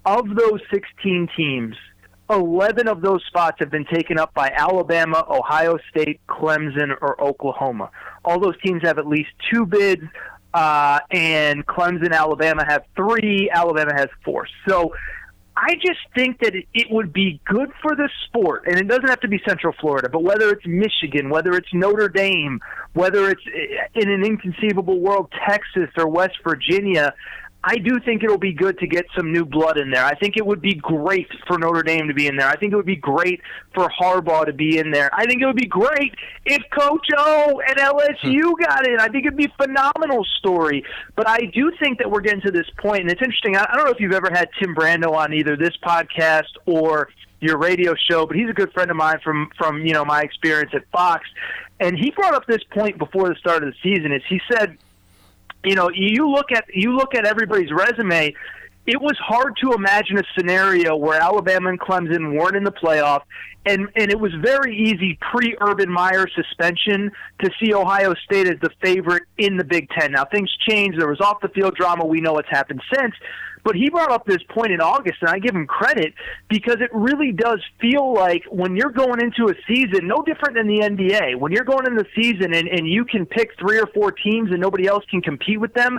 Of 0.07 0.37
those 0.37 0.61
sixteen 0.73 1.29
teams, 1.37 1.77
eleven 2.31 2.87
of 2.87 3.03
those 3.03 3.23
spots 3.27 3.57
have 3.59 3.71
been 3.71 3.87
taken 3.87 4.19
up 4.19 4.33
by 4.35 4.53
Alabama, 4.57 5.27
Ohio 5.29 5.79
State, 5.91 6.21
Clemson, 6.29 6.97
or 7.03 7.21
Oklahoma. 7.21 7.91
All 8.25 8.39
those 8.41 8.55
teams 8.65 8.83
have 8.85 8.99
at 8.99 9.07
least 9.07 9.31
two 9.53 9.67
bids. 9.67 10.03
Uh, 10.55 11.01
and 11.11 11.67
Clemson, 11.67 12.13
Alabama 12.13 12.65
have 12.67 12.85
three. 12.95 13.51
Alabama 13.53 13.93
has 13.95 14.07
four. 14.25 14.47
So 14.67 14.95
I 15.57 15.75
just 15.75 16.01
think 16.15 16.41
that 16.41 16.55
it, 16.55 16.67
it 16.75 16.87
would 16.91 17.13
be 17.13 17.41
good 17.47 17.71
for 17.83 17.97
the 17.97 18.09
sport, 18.27 18.65
and 18.67 18.79
it 18.79 18.87
doesn't 18.89 19.09
have 19.09 19.21
to 19.21 19.29
be 19.29 19.41
Central 19.47 19.75
Florida, 19.81 20.09
but 20.11 20.23
whether 20.23 20.51
it's 20.51 20.67
Michigan, 20.67 21.31
whether 21.31 21.53
it's 21.53 21.69
Notre 21.73 22.09
Dame, 22.09 22.61
whether 22.93 23.31
it's 23.31 23.43
eh, 23.47 24.01
in 24.01 24.11
an 24.11 24.25
inconceivable 24.25 25.01
world, 25.01 25.33
Texas 25.49 25.89
or 25.97 26.09
West 26.09 26.37
Virginia, 26.45 27.15
I 27.65 27.79
do 27.79 27.99
think 28.05 28.23
it'll 28.23 28.39
be 28.39 28.53
good 28.53 28.79
to 28.79 28.87
get 28.87 29.07
some 29.17 29.33
new 29.33 29.45
blood 29.45 29.77
in 29.77 29.91
there. 29.91 30.05
I 30.05 30.15
think 30.15 30.37
it 30.37 30.47
would 30.47 30.61
be 30.61 30.75
great 30.75 31.27
for 31.49 31.59
Notre 31.59 31.83
Dame 31.83 32.07
to 32.07 32.15
be 32.15 32.29
in 32.29 32.37
there. 32.37 32.49
I 32.49 32.55
think 32.57 32.73
it 32.73 32.77
would 32.77 32.87
be 32.87 32.97
great 32.97 33.41
for 33.75 33.89
Harbaugh 33.89 34.47
to 34.47 34.53
be 34.53 34.79
in 34.79 34.93
there. 34.93 35.11
I 35.13 35.27
think 35.27 35.43
it 35.43 35.47
would 35.47 35.57
be 35.57 35.67
great 35.67 36.15
if 36.45 36.63
Coach 36.71 37.09
O 37.17 37.61
and 37.67 37.77
LSU 37.77 38.43
hmm. 38.43 38.63
got 38.63 38.87
in. 38.87 39.01
I 39.01 39.09
think 39.09 39.27
it'd 39.27 39.37
be 39.37 39.47
a 39.47 39.65
phenomenal 39.65 40.25
story. 40.39 40.85
But 41.17 41.29
I 41.29 41.51
do 41.53 41.73
think 41.81 41.99
that 41.99 42.09
we're 42.09 42.21
getting 42.21 42.43
to 42.43 42.53
this 42.53 42.71
point, 42.79 43.01
and 43.01 43.11
it's 43.11 43.23
interesting. 43.23 43.57
I 43.57 43.75
don't 43.75 43.85
know 43.85 43.91
if 43.91 43.99
you've 43.99 44.13
ever 44.13 44.31
had 44.33 44.49
Tim 44.61 44.75
Brando 44.75 45.13
on 45.13 45.33
either 45.33 45.57
this 45.57 45.77
podcast 45.85 46.53
or 46.67 47.09
your 47.41 47.59
radio 47.59 47.95
show, 48.09 48.27
but 48.27 48.37
he's 48.37 48.49
a 48.49 48.55
good 48.55 48.73
friend 48.73 48.91
of 48.91 48.97
mine 48.97 49.19
from 49.23 49.51
from 49.59 49.85
you 49.85 49.93
know 49.93 50.05
my 50.05 50.23
experience 50.23 50.71
at 50.73 50.83
Fox, 50.93 51.27
and 51.81 51.99
he 51.99 52.11
brought 52.13 52.35
up 52.35 52.47
this 52.47 52.63
point 52.73 52.97
before 52.99 53.29
the 53.29 53.35
start 53.35 53.65
of 53.65 53.73
the 53.73 53.77
season. 53.83 54.13
Is 54.13 54.23
he 54.29 54.41
said 54.53 54.79
you 55.65 55.75
know, 55.75 55.91
you 55.93 56.29
look 56.29 56.53
at 56.53 56.65
you 56.73 56.97
look 56.97 57.15
at 57.15 57.25
everybody's 57.25 57.73
resume. 57.73 58.35
It 58.87 59.01
was 59.01 59.17
hard 59.19 59.57
to 59.63 59.73
imagine 59.73 60.19
a 60.19 60.23
scenario 60.39 60.95
where 60.95 61.21
Alabama 61.21 61.71
and 61.71 61.81
Clemson 61.81 62.39
weren't 62.39 62.55
in 62.55 62.63
the 62.63 62.73
playoff, 62.73 63.23
and 63.65 63.89
and 63.97 64.11
it 64.11 64.21
was 64.21 64.33
very 64.41 64.77
easy 64.77 65.19
pre 65.21 65.57
Urban 65.61 65.91
Meyer 65.91 66.27
suspension 66.29 67.11
to 67.43 67.51
see 67.61 67.75
Ohio 67.75 68.15
State 68.25 68.47
as 68.47 68.61
the 68.61 68.71
favorite 68.81 69.25
in 69.39 69.57
the 69.57 69.65
Big 69.65 69.89
Ten. 69.91 70.13
Now 70.13 70.25
things 70.25 70.55
changed. 70.69 71.01
There 71.01 71.09
was 71.09 71.21
off 71.21 71.41
the 71.41 71.49
field 71.49 71.75
drama. 71.75 72.07
We 72.07 72.21
know 72.21 72.35
what's 72.35 72.49
happened 72.49 72.81
since, 72.95 73.15
but 73.67 73.75
he 73.75 73.91
brought 73.91 74.13
up 74.13 74.25
this 74.25 74.45
point 74.49 74.71
in 74.71 74.81
August, 74.81 75.17
and 75.21 75.31
I 75.31 75.41
give 75.41 75.53
him 75.53 75.67
credit 75.67 76.15
because 76.49 76.77
it 76.81 76.91
really 76.95 77.33
does 77.33 77.61
feel 77.81 78.15
like 78.15 78.45
when 78.49 78.77
you're 78.77 78.93
going 78.93 79.21
into 79.21 79.51
a 79.51 79.57
season, 79.67 80.07
no 80.07 80.23
different 80.23 80.55
than 80.55 80.69
the 80.69 80.79
NBA, 80.79 81.41
when 81.41 81.51
you're 81.51 81.65
going 81.65 81.85
into 81.85 82.05
the 82.05 82.23
season 82.23 82.55
and, 82.55 82.69
and 82.69 82.89
you 82.89 83.05
can 83.05 83.27
pick 83.27 83.59
three 83.59 83.81
or 83.81 83.89
four 83.89 84.13
teams 84.13 84.53
and 84.53 84.61
nobody 84.61 84.87
else 84.87 85.05
can 85.11 85.21
compete 85.21 85.61
with 85.61 85.75
them. 85.75 85.99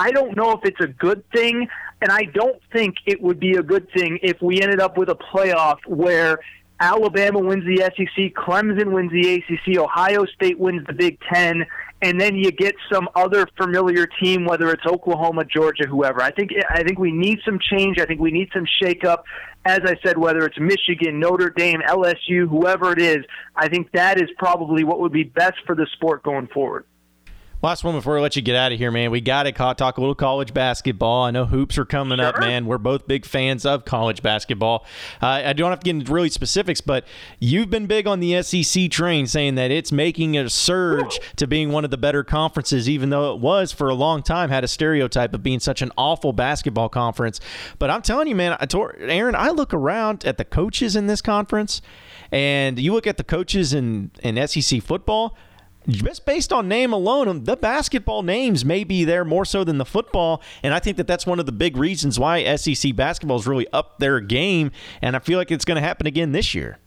I 0.00 0.12
don't 0.12 0.34
know 0.34 0.52
if 0.52 0.60
it's 0.64 0.80
a 0.80 0.86
good 0.86 1.22
thing, 1.30 1.68
and 2.00 2.10
I 2.10 2.22
don't 2.32 2.58
think 2.72 2.96
it 3.04 3.20
would 3.20 3.38
be 3.38 3.56
a 3.56 3.62
good 3.62 3.86
thing 3.92 4.18
if 4.22 4.40
we 4.40 4.62
ended 4.62 4.80
up 4.80 4.96
with 4.96 5.10
a 5.10 5.14
playoff 5.14 5.76
where 5.86 6.38
Alabama 6.80 7.40
wins 7.40 7.64
the 7.66 7.82
SEC, 7.82 8.32
Clemson 8.32 8.92
wins 8.92 9.12
the 9.12 9.34
ACC, 9.34 9.78
Ohio 9.78 10.24
State 10.24 10.58
wins 10.58 10.86
the 10.86 10.94
Big 10.94 11.18
Ten, 11.30 11.66
and 12.00 12.18
then 12.18 12.34
you 12.34 12.50
get 12.50 12.74
some 12.90 13.10
other 13.14 13.46
familiar 13.58 14.06
team, 14.06 14.46
whether 14.46 14.70
it's 14.70 14.86
Oklahoma, 14.86 15.44
Georgia, 15.44 15.86
whoever. 15.86 16.22
I 16.22 16.30
think 16.30 16.52
I 16.70 16.82
think 16.82 16.98
we 16.98 17.12
need 17.12 17.40
some 17.44 17.58
change. 17.70 17.98
I 17.98 18.06
think 18.06 18.22
we 18.22 18.30
need 18.30 18.48
some 18.54 18.64
shakeup. 18.82 19.24
As 19.66 19.80
I 19.84 19.96
said, 20.02 20.16
whether 20.16 20.46
it's 20.46 20.58
Michigan, 20.58 21.20
Notre 21.20 21.50
Dame, 21.50 21.82
LSU, 21.86 22.48
whoever 22.48 22.92
it 22.92 23.02
is, 23.02 23.22
I 23.54 23.68
think 23.68 23.92
that 23.92 24.18
is 24.18 24.30
probably 24.38 24.82
what 24.82 24.98
would 25.00 25.12
be 25.12 25.24
best 25.24 25.58
for 25.66 25.74
the 25.74 25.86
sport 25.92 26.22
going 26.22 26.46
forward. 26.46 26.86
Last 27.62 27.84
one 27.84 27.94
before 27.94 28.16
I 28.16 28.22
let 28.22 28.36
you 28.36 28.42
get 28.42 28.56
out 28.56 28.72
of 28.72 28.78
here, 28.78 28.90
man. 28.90 29.10
We 29.10 29.20
got 29.20 29.42
to 29.42 29.52
talk 29.52 29.98
a 29.98 30.00
little 30.00 30.14
college 30.14 30.54
basketball. 30.54 31.24
I 31.24 31.30
know 31.30 31.44
hoops 31.44 31.76
are 31.76 31.84
coming 31.84 32.16
sure. 32.16 32.28
up, 32.28 32.40
man. 32.40 32.64
We're 32.64 32.78
both 32.78 33.06
big 33.06 33.26
fans 33.26 33.66
of 33.66 33.84
college 33.84 34.22
basketball. 34.22 34.86
Uh, 35.20 35.42
I 35.44 35.52
don't 35.52 35.68
have 35.68 35.80
to 35.80 35.84
get 35.84 35.94
into 35.94 36.10
really 36.10 36.30
specifics, 36.30 36.80
but 36.80 37.06
you've 37.38 37.68
been 37.68 37.84
big 37.84 38.06
on 38.06 38.20
the 38.20 38.42
SEC 38.42 38.90
train, 38.90 39.26
saying 39.26 39.56
that 39.56 39.70
it's 39.70 39.92
making 39.92 40.38
a 40.38 40.48
surge 40.48 41.20
to 41.36 41.46
being 41.46 41.70
one 41.70 41.84
of 41.84 41.90
the 41.90 41.98
better 41.98 42.24
conferences, 42.24 42.88
even 42.88 43.10
though 43.10 43.34
it 43.34 43.40
was 43.40 43.72
for 43.72 43.90
a 43.90 43.94
long 43.94 44.22
time 44.22 44.48
had 44.48 44.64
a 44.64 44.68
stereotype 44.68 45.34
of 45.34 45.42
being 45.42 45.60
such 45.60 45.82
an 45.82 45.92
awful 45.98 46.32
basketball 46.32 46.88
conference. 46.88 47.40
But 47.78 47.90
I'm 47.90 48.00
telling 48.00 48.26
you, 48.26 48.36
man, 48.36 48.56
I 48.58 48.66
Aaron, 49.00 49.34
I 49.34 49.50
look 49.50 49.74
around 49.74 50.24
at 50.24 50.38
the 50.38 50.46
coaches 50.46 50.96
in 50.96 51.08
this 51.08 51.20
conference, 51.20 51.82
and 52.32 52.78
you 52.78 52.94
look 52.94 53.06
at 53.06 53.18
the 53.18 53.24
coaches 53.24 53.74
in, 53.74 54.12
in 54.22 54.48
SEC 54.48 54.82
football– 54.82 55.36
just 55.88 56.26
based 56.26 56.52
on 56.52 56.68
name 56.68 56.92
alone, 56.92 57.28
um, 57.28 57.44
the 57.44 57.56
basketball 57.56 58.22
names 58.22 58.64
may 58.64 58.84
be 58.84 59.04
there 59.04 59.24
more 59.24 59.44
so 59.44 59.64
than 59.64 59.78
the 59.78 59.84
football. 59.84 60.42
And 60.62 60.74
I 60.74 60.78
think 60.78 60.96
that 60.98 61.06
that's 61.06 61.26
one 61.26 61.40
of 61.40 61.46
the 61.46 61.52
big 61.52 61.76
reasons 61.76 62.18
why 62.18 62.56
SEC 62.56 62.94
basketball 62.94 63.38
is 63.38 63.46
really 63.46 63.66
up 63.72 63.98
their 63.98 64.20
game. 64.20 64.72
And 65.00 65.16
I 65.16 65.18
feel 65.18 65.38
like 65.38 65.50
it's 65.50 65.64
going 65.64 65.76
to 65.76 65.86
happen 65.86 66.06
again 66.06 66.32
this 66.32 66.54
year. 66.54 66.78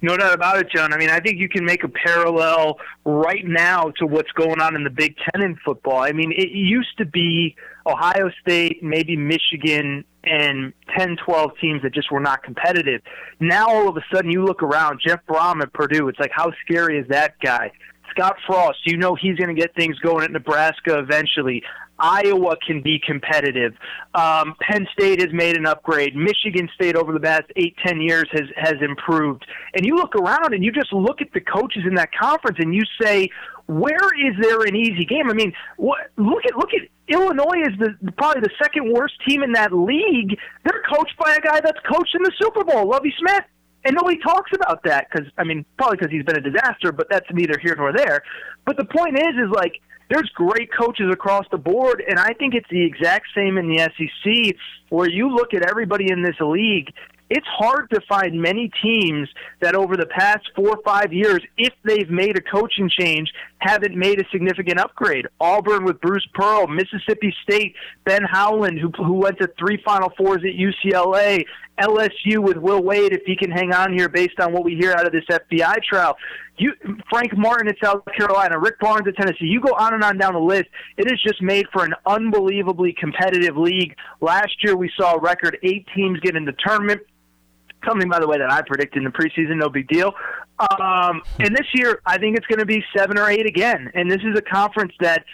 No 0.00 0.16
doubt 0.16 0.32
about 0.32 0.58
it, 0.58 0.68
John. 0.70 0.92
I 0.92 0.96
mean, 0.96 1.10
I 1.10 1.18
think 1.18 1.38
you 1.38 1.48
can 1.48 1.64
make 1.64 1.82
a 1.82 1.88
parallel 1.88 2.78
right 3.04 3.44
now 3.44 3.90
to 3.98 4.06
what's 4.06 4.30
going 4.32 4.60
on 4.60 4.76
in 4.76 4.84
the 4.84 4.90
Big 4.90 5.16
Ten 5.16 5.42
in 5.42 5.56
football. 5.64 5.98
I 5.98 6.12
mean, 6.12 6.30
it 6.30 6.50
used 6.52 6.96
to 6.98 7.04
be 7.04 7.56
Ohio 7.84 8.30
State, 8.40 8.82
maybe 8.82 9.16
Michigan, 9.16 10.04
and 10.24 10.72
10, 10.96 11.16
12 11.24 11.50
teams 11.60 11.82
that 11.82 11.94
just 11.94 12.10
were 12.10 12.20
not 12.20 12.42
competitive. 12.42 13.00
Now, 13.40 13.68
all 13.68 13.88
of 13.88 13.96
a 13.96 14.04
sudden, 14.12 14.30
you 14.30 14.44
look 14.44 14.62
around, 14.62 15.00
Jeff 15.04 15.20
Brohm 15.26 15.62
at 15.62 15.72
Purdue, 15.72 16.08
it's 16.08 16.18
like, 16.18 16.32
how 16.32 16.52
scary 16.64 16.98
is 16.98 17.06
that 17.08 17.38
guy? 17.40 17.70
Scott 18.10 18.36
Frost, 18.46 18.78
you 18.84 18.96
know 18.96 19.14
he's 19.14 19.36
going 19.36 19.54
to 19.54 19.60
get 19.60 19.74
things 19.74 19.98
going 19.98 20.24
at 20.24 20.30
Nebraska 20.30 20.98
eventually. 20.98 21.62
Iowa 21.98 22.56
can 22.64 22.80
be 22.80 23.00
competitive. 23.04 23.74
Um, 24.14 24.54
Penn 24.60 24.86
State 24.92 25.20
has 25.20 25.32
made 25.32 25.56
an 25.56 25.66
upgrade. 25.66 26.14
Michigan 26.14 26.68
State 26.74 26.94
over 26.94 27.12
the 27.12 27.20
past 27.20 27.44
eight, 27.56 27.76
ten 27.84 28.00
years 28.00 28.26
has 28.32 28.44
has 28.56 28.74
improved. 28.80 29.44
And 29.74 29.84
you 29.84 29.96
look 29.96 30.14
around 30.14 30.54
and 30.54 30.64
you 30.64 30.70
just 30.70 30.92
look 30.92 31.20
at 31.20 31.32
the 31.32 31.40
coaches 31.40 31.82
in 31.86 31.94
that 31.96 32.10
conference 32.14 32.58
and 32.60 32.72
you 32.72 32.82
say, 33.02 33.28
where 33.66 33.96
is 33.96 34.34
there 34.40 34.62
an 34.62 34.76
easy 34.76 35.04
game? 35.04 35.28
I 35.28 35.34
mean, 35.34 35.52
what, 35.76 36.10
look 36.16 36.44
at 36.46 36.56
look 36.56 36.70
at 36.72 36.88
Illinois 37.08 37.62
is 37.66 37.78
the 37.78 38.12
probably 38.12 38.42
the 38.42 38.50
second 38.62 38.92
worst 38.92 39.14
team 39.26 39.42
in 39.42 39.52
that 39.52 39.72
league. 39.72 40.38
They're 40.64 40.82
coached 40.94 41.16
by 41.18 41.34
a 41.34 41.40
guy 41.40 41.60
that's 41.60 41.80
coached 41.90 42.14
in 42.14 42.22
the 42.22 42.32
Super 42.40 42.64
Bowl, 42.64 42.88
Lovie 42.88 43.14
Smith. 43.18 43.44
And 43.84 43.94
nobody 43.94 44.18
talks 44.18 44.50
about 44.54 44.82
that 44.84 45.06
because 45.10 45.30
I 45.38 45.44
mean, 45.44 45.64
probably 45.76 45.98
because 45.98 46.12
he's 46.12 46.24
been 46.24 46.36
a 46.36 46.40
disaster, 46.40 46.92
but 46.92 47.08
that's 47.10 47.26
neither 47.32 47.58
here 47.58 47.74
nor 47.76 47.92
there. 47.92 48.22
But 48.64 48.76
the 48.76 48.84
point 48.84 49.16
is, 49.18 49.34
is 49.36 49.50
like 49.50 49.80
there's 50.10 50.30
great 50.34 50.70
coaches 50.72 51.06
across 51.12 51.44
the 51.50 51.58
board, 51.58 52.02
and 52.06 52.18
I 52.18 52.32
think 52.32 52.54
it's 52.54 52.68
the 52.70 52.84
exact 52.84 53.26
same 53.34 53.58
in 53.58 53.68
the 53.68 53.78
SEC, 53.78 54.56
where 54.88 55.08
you 55.08 55.28
look 55.30 55.54
at 55.54 55.68
everybody 55.68 56.10
in 56.10 56.22
this 56.22 56.36
league. 56.40 56.92
It's 57.30 57.46
hard 57.46 57.90
to 57.90 58.00
find 58.08 58.40
many 58.40 58.70
teams 58.82 59.28
that 59.60 59.74
over 59.74 59.98
the 59.98 60.06
past 60.06 60.48
four 60.56 60.70
or 60.70 60.82
five 60.82 61.12
years, 61.12 61.40
if 61.58 61.74
they've 61.84 62.08
made 62.08 62.38
a 62.38 62.40
coaching 62.40 62.88
change, 62.88 63.30
haven't 63.58 63.96
made 63.96 64.20
a 64.20 64.24
significant 64.30 64.78
upgrade. 64.78 65.26
Auburn 65.40 65.84
with 65.84 66.00
Bruce 66.00 66.26
Pearl, 66.34 66.66
Mississippi 66.66 67.34
State, 67.42 67.74
Ben 68.04 68.22
Howland, 68.24 68.78
who, 68.78 68.90
who 68.96 69.14
went 69.14 69.38
to 69.38 69.48
three 69.58 69.80
Final 69.84 70.12
Fours 70.16 70.42
at 70.44 70.54
UCLA, 70.54 71.44
LSU 71.80 72.38
with 72.38 72.56
Will 72.56 72.82
Wade, 72.82 73.12
if 73.12 73.22
he 73.24 73.36
can 73.36 73.50
hang 73.50 73.72
on 73.72 73.96
here 73.96 74.08
based 74.08 74.40
on 74.40 74.52
what 74.52 74.64
we 74.64 74.74
hear 74.74 74.92
out 74.92 75.06
of 75.06 75.12
this 75.12 75.24
FBI 75.30 75.82
trial. 75.82 76.16
You, 76.56 76.72
Frank 77.08 77.36
Martin 77.36 77.68
at 77.68 77.76
South 77.82 78.02
Carolina, 78.16 78.58
Rick 78.58 78.80
Barnes 78.80 79.06
at 79.06 79.16
Tennessee. 79.16 79.46
You 79.46 79.60
go 79.60 79.74
on 79.74 79.94
and 79.94 80.02
on 80.02 80.18
down 80.18 80.34
the 80.34 80.40
list. 80.40 80.66
It 80.96 81.10
is 81.10 81.22
just 81.22 81.40
made 81.40 81.66
for 81.72 81.84
an 81.84 81.94
unbelievably 82.04 82.96
competitive 82.98 83.56
league. 83.56 83.94
Last 84.20 84.56
year, 84.62 84.76
we 84.76 84.90
saw 84.98 85.14
a 85.14 85.20
record 85.20 85.56
eight 85.62 85.86
teams 85.94 86.18
get 86.20 86.34
in 86.34 86.44
the 86.44 86.54
tournament. 86.66 87.00
Something, 87.86 88.08
by 88.08 88.18
the 88.18 88.26
way, 88.26 88.38
that 88.38 88.52
I 88.52 88.62
predicted 88.62 89.02
in 89.02 89.04
the 89.04 89.10
preseason, 89.10 89.56
no 89.56 89.68
big 89.68 89.88
deal. 89.88 90.12
Um, 90.80 91.22
and 91.38 91.54
this 91.54 91.66
year, 91.74 92.00
I 92.04 92.18
think 92.18 92.36
it's 92.36 92.46
going 92.46 92.58
to 92.58 92.66
be 92.66 92.84
seven 92.96 93.18
or 93.18 93.28
eight 93.28 93.46
again. 93.46 93.90
And 93.94 94.10
this 94.10 94.20
is 94.22 94.36
a 94.36 94.42
conference 94.42 94.92
that 95.00 95.24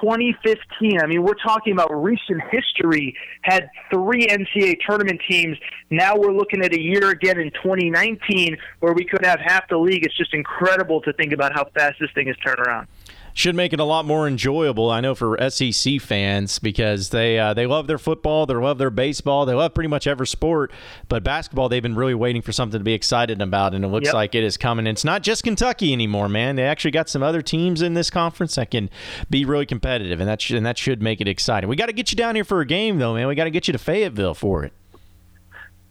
2015. 0.00 1.00
I 1.00 1.06
mean, 1.06 1.22
we're 1.22 1.34
talking 1.34 1.72
about 1.72 1.90
recent 1.92 2.40
history. 2.50 3.16
Had 3.42 3.68
three 3.90 4.26
NCAA 4.26 4.78
tournament 4.86 5.20
teams. 5.28 5.58
Now 5.90 6.16
we're 6.16 6.32
looking 6.32 6.62
at 6.62 6.72
a 6.72 6.80
year 6.80 7.10
again 7.10 7.38
in 7.38 7.50
2019 7.50 8.56
where 8.80 8.92
we 8.92 9.04
could 9.04 9.24
have 9.24 9.40
half 9.40 9.68
the 9.68 9.78
league. 9.78 10.04
It's 10.04 10.16
just 10.16 10.34
incredible 10.34 11.00
to 11.02 11.12
think 11.14 11.32
about 11.32 11.52
how 11.52 11.64
fast 11.74 11.96
this 12.00 12.10
thing 12.14 12.28
has 12.28 12.36
turned 12.38 12.60
around 12.60 12.86
should 13.34 13.54
make 13.54 13.72
it 13.72 13.80
a 13.80 13.84
lot 13.84 14.04
more 14.04 14.26
enjoyable. 14.26 14.90
I 14.90 15.00
know 15.00 15.14
for 15.14 15.38
SEC 15.50 16.00
fans 16.00 16.58
because 16.58 17.10
they 17.10 17.38
uh, 17.38 17.54
they 17.54 17.66
love 17.66 17.86
their 17.86 17.98
football, 17.98 18.46
they 18.46 18.54
love 18.54 18.78
their 18.78 18.90
baseball, 18.90 19.46
they 19.46 19.54
love 19.54 19.74
pretty 19.74 19.88
much 19.88 20.06
every 20.06 20.26
sport. 20.26 20.72
But 21.08 21.22
basketball, 21.22 21.68
they've 21.68 21.82
been 21.82 21.94
really 21.94 22.14
waiting 22.14 22.42
for 22.42 22.52
something 22.52 22.78
to 22.78 22.84
be 22.84 22.92
excited 22.92 23.40
about, 23.40 23.74
and 23.74 23.84
it 23.84 23.88
looks 23.88 24.06
yep. 24.06 24.14
like 24.14 24.34
it 24.34 24.44
is 24.44 24.56
coming. 24.56 24.86
And 24.86 24.96
it's 24.96 25.04
not 25.04 25.22
just 25.22 25.44
Kentucky 25.44 25.92
anymore, 25.92 26.28
man. 26.28 26.56
They 26.56 26.64
actually 26.64 26.90
got 26.90 27.08
some 27.08 27.22
other 27.22 27.42
teams 27.42 27.82
in 27.82 27.94
this 27.94 28.10
conference 28.10 28.54
that 28.56 28.70
can 28.70 28.90
be 29.30 29.44
really 29.44 29.66
competitive, 29.66 30.20
and 30.20 30.28
that 30.28 30.40
should, 30.40 30.56
and 30.56 30.66
that 30.66 30.78
should 30.78 31.02
make 31.02 31.20
it 31.20 31.28
exciting. 31.28 31.68
We 31.68 31.76
got 31.76 31.86
to 31.86 31.92
get 31.92 32.12
you 32.12 32.16
down 32.16 32.34
here 32.34 32.44
for 32.44 32.60
a 32.60 32.66
game, 32.66 32.98
though, 32.98 33.14
man. 33.14 33.28
We 33.28 33.34
got 33.34 33.44
to 33.44 33.50
get 33.50 33.66
you 33.66 33.72
to 33.72 33.78
Fayetteville 33.78 34.34
for 34.34 34.64
it. 34.64 34.72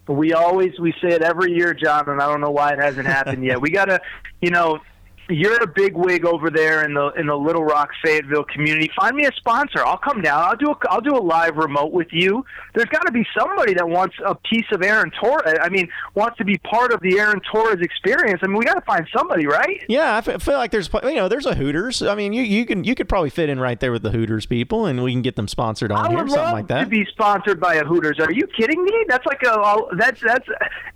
We 0.07 0.33
always 0.33 0.77
we 0.79 0.93
say 1.01 1.09
it 1.09 1.21
every 1.21 1.53
year, 1.53 1.73
John, 1.73 2.09
and 2.09 2.21
I 2.21 2.27
don't 2.27 2.41
know 2.41 2.51
why 2.51 2.73
it 2.73 2.79
hasn't 2.79 3.05
happened 3.07 3.45
yet. 3.45 3.61
We 3.61 3.69
got 3.69 3.85
to, 3.85 4.01
you 4.41 4.49
know, 4.49 4.79
you're 5.31 5.61
a 5.61 5.67
big 5.67 5.95
wig 5.95 6.25
over 6.25 6.49
there 6.49 6.83
in 6.83 6.93
the 6.93 7.09
in 7.17 7.27
the 7.27 7.35
Little 7.35 7.63
Rock 7.63 7.89
Fayetteville 8.03 8.43
community. 8.45 8.91
Find 8.95 9.15
me 9.15 9.25
a 9.25 9.31
sponsor. 9.33 9.85
I'll 9.85 9.97
come 9.97 10.21
down. 10.21 10.43
I'll 10.43 10.55
do 10.55 10.71
a 10.71 10.77
I'll 10.89 11.01
do 11.01 11.15
a 11.15 11.21
live 11.21 11.57
remote 11.57 11.91
with 11.91 12.07
you. 12.11 12.45
There's 12.73 12.89
got 12.89 13.05
to 13.05 13.11
be 13.11 13.25
somebody 13.37 13.73
that 13.73 13.87
wants 13.87 14.15
a 14.25 14.35
piece 14.35 14.65
of 14.71 14.81
Aaron 14.81 15.11
Torres. 15.19 15.57
I 15.61 15.69
mean, 15.69 15.89
wants 16.15 16.37
to 16.37 16.45
be 16.45 16.57
part 16.57 16.93
of 16.93 17.01
the 17.01 17.19
Aaron 17.19 17.41
Torres 17.51 17.81
experience. 17.81 18.41
I 18.43 18.47
mean, 18.47 18.57
we 18.57 18.65
got 18.65 18.75
to 18.75 18.81
find 18.81 19.07
somebody, 19.15 19.45
right? 19.45 19.83
Yeah, 19.87 20.17
I 20.17 20.21
feel 20.21 20.57
like 20.57 20.71
there's 20.71 20.89
you 21.03 21.15
know 21.15 21.27
there's 21.27 21.45
a 21.45 21.55
Hooters. 21.55 22.01
I 22.01 22.15
mean, 22.15 22.33
you 22.33 22.43
you 22.43 22.65
can 22.65 22.83
you 22.83 22.95
could 22.95 23.07
probably 23.07 23.29
fit 23.29 23.49
in 23.49 23.59
right 23.59 23.79
there 23.79 23.91
with 23.91 24.03
the 24.03 24.11
Hooters 24.11 24.45
people, 24.45 24.85
and 24.85 25.03
we 25.03 25.11
can 25.11 25.21
get 25.21 25.35
them 25.35 25.47
sponsored 25.47 25.91
on 25.91 26.05
I 26.05 26.09
here, 26.09 26.27
something 26.27 26.53
like 26.53 26.67
that. 26.67 26.83
To 26.83 26.89
be 26.89 27.05
sponsored 27.05 27.59
by 27.59 27.75
a 27.75 27.85
Hooters. 27.85 28.19
Are 28.19 28.31
you 28.31 28.47
kidding 28.47 28.83
me? 28.83 29.05
That's 29.07 29.25
like 29.25 29.43
a 29.43 29.77
that's 29.97 30.21
that's 30.21 30.47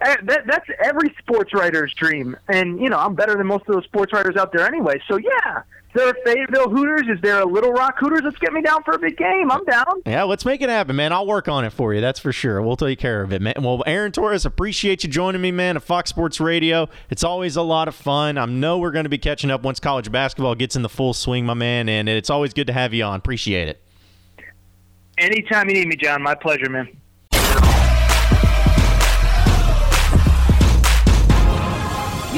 eh, 0.01 0.15
that, 0.23 0.47
that's 0.47 0.65
every 0.83 1.13
sports 1.19 1.53
writer's 1.53 1.93
dream. 1.93 2.35
And 2.47 2.79
you 2.79 2.89
know, 2.89 2.97
I'm 2.97 3.15
better 3.15 3.35
than 3.35 3.47
most 3.47 3.67
of 3.67 3.75
those 3.75 3.83
sports 3.85 4.11
writers 4.13 4.24
out 4.37 4.51
there 4.51 4.65
anyway. 4.65 4.95
So 5.07 5.17
yeah, 5.17 5.59
is 5.59 6.01
there 6.01 6.09
a 6.09 6.13
Fayetteville 6.25 6.69
Hooters? 6.69 7.03
Is 7.07 7.21
there 7.21 7.39
a 7.41 7.45
Little 7.45 7.71
Rock 7.71 7.95
Hooters? 7.99 8.21
Let's 8.23 8.37
get 8.37 8.51
me 8.51 8.61
down 8.61 8.83
for 8.83 8.95
a 8.95 8.99
big 8.99 9.15
game. 9.17 9.49
I'm 9.49 9.63
down. 9.63 10.01
Yeah, 10.05 10.23
let's 10.23 10.43
make 10.43 10.61
it 10.61 10.67
happen, 10.69 10.95
man. 10.95 11.13
I'll 11.13 11.25
work 11.25 11.47
on 11.47 11.63
it 11.63 11.71
for 11.71 11.93
you. 11.93 12.01
That's 12.01 12.19
for 12.19 12.33
sure. 12.33 12.61
We'll 12.61 12.75
take 12.75 12.99
care 12.99 13.21
of 13.21 13.31
it, 13.31 13.41
man. 13.41 13.53
Well, 13.61 13.81
Aaron 13.85 14.11
Torres, 14.11 14.45
appreciate 14.45 15.03
you 15.03 15.09
joining 15.09 15.41
me, 15.41 15.51
man, 15.51 15.77
at 15.77 15.83
Fox 15.83 16.09
Sports 16.09 16.41
Radio. 16.41 16.89
It's 17.09 17.23
always 17.23 17.55
a 17.55 17.61
lot 17.61 17.87
of 17.87 17.95
fun. 17.95 18.37
I 18.37 18.45
know 18.45 18.77
we're 18.77 18.91
going 18.91 19.05
to 19.05 19.09
be 19.09 19.17
catching 19.17 19.51
up 19.51 19.63
once 19.63 19.79
college 19.79 20.11
basketball 20.11 20.55
gets 20.55 20.75
in 20.75 20.81
the 20.81 20.89
full 20.89 21.13
swing, 21.13 21.45
my 21.45 21.53
man, 21.53 21.87
and 21.87 22.09
it's 22.09 22.29
always 22.29 22.53
good 22.53 22.67
to 22.67 22.73
have 22.73 22.93
you 22.93 23.03
on. 23.05 23.17
Appreciate 23.17 23.69
it. 23.69 23.81
Anytime 25.17 25.69
you 25.69 25.75
need 25.75 25.87
me, 25.87 25.95
John. 25.95 26.21
My 26.21 26.35
pleasure, 26.35 26.69
man. 26.69 26.89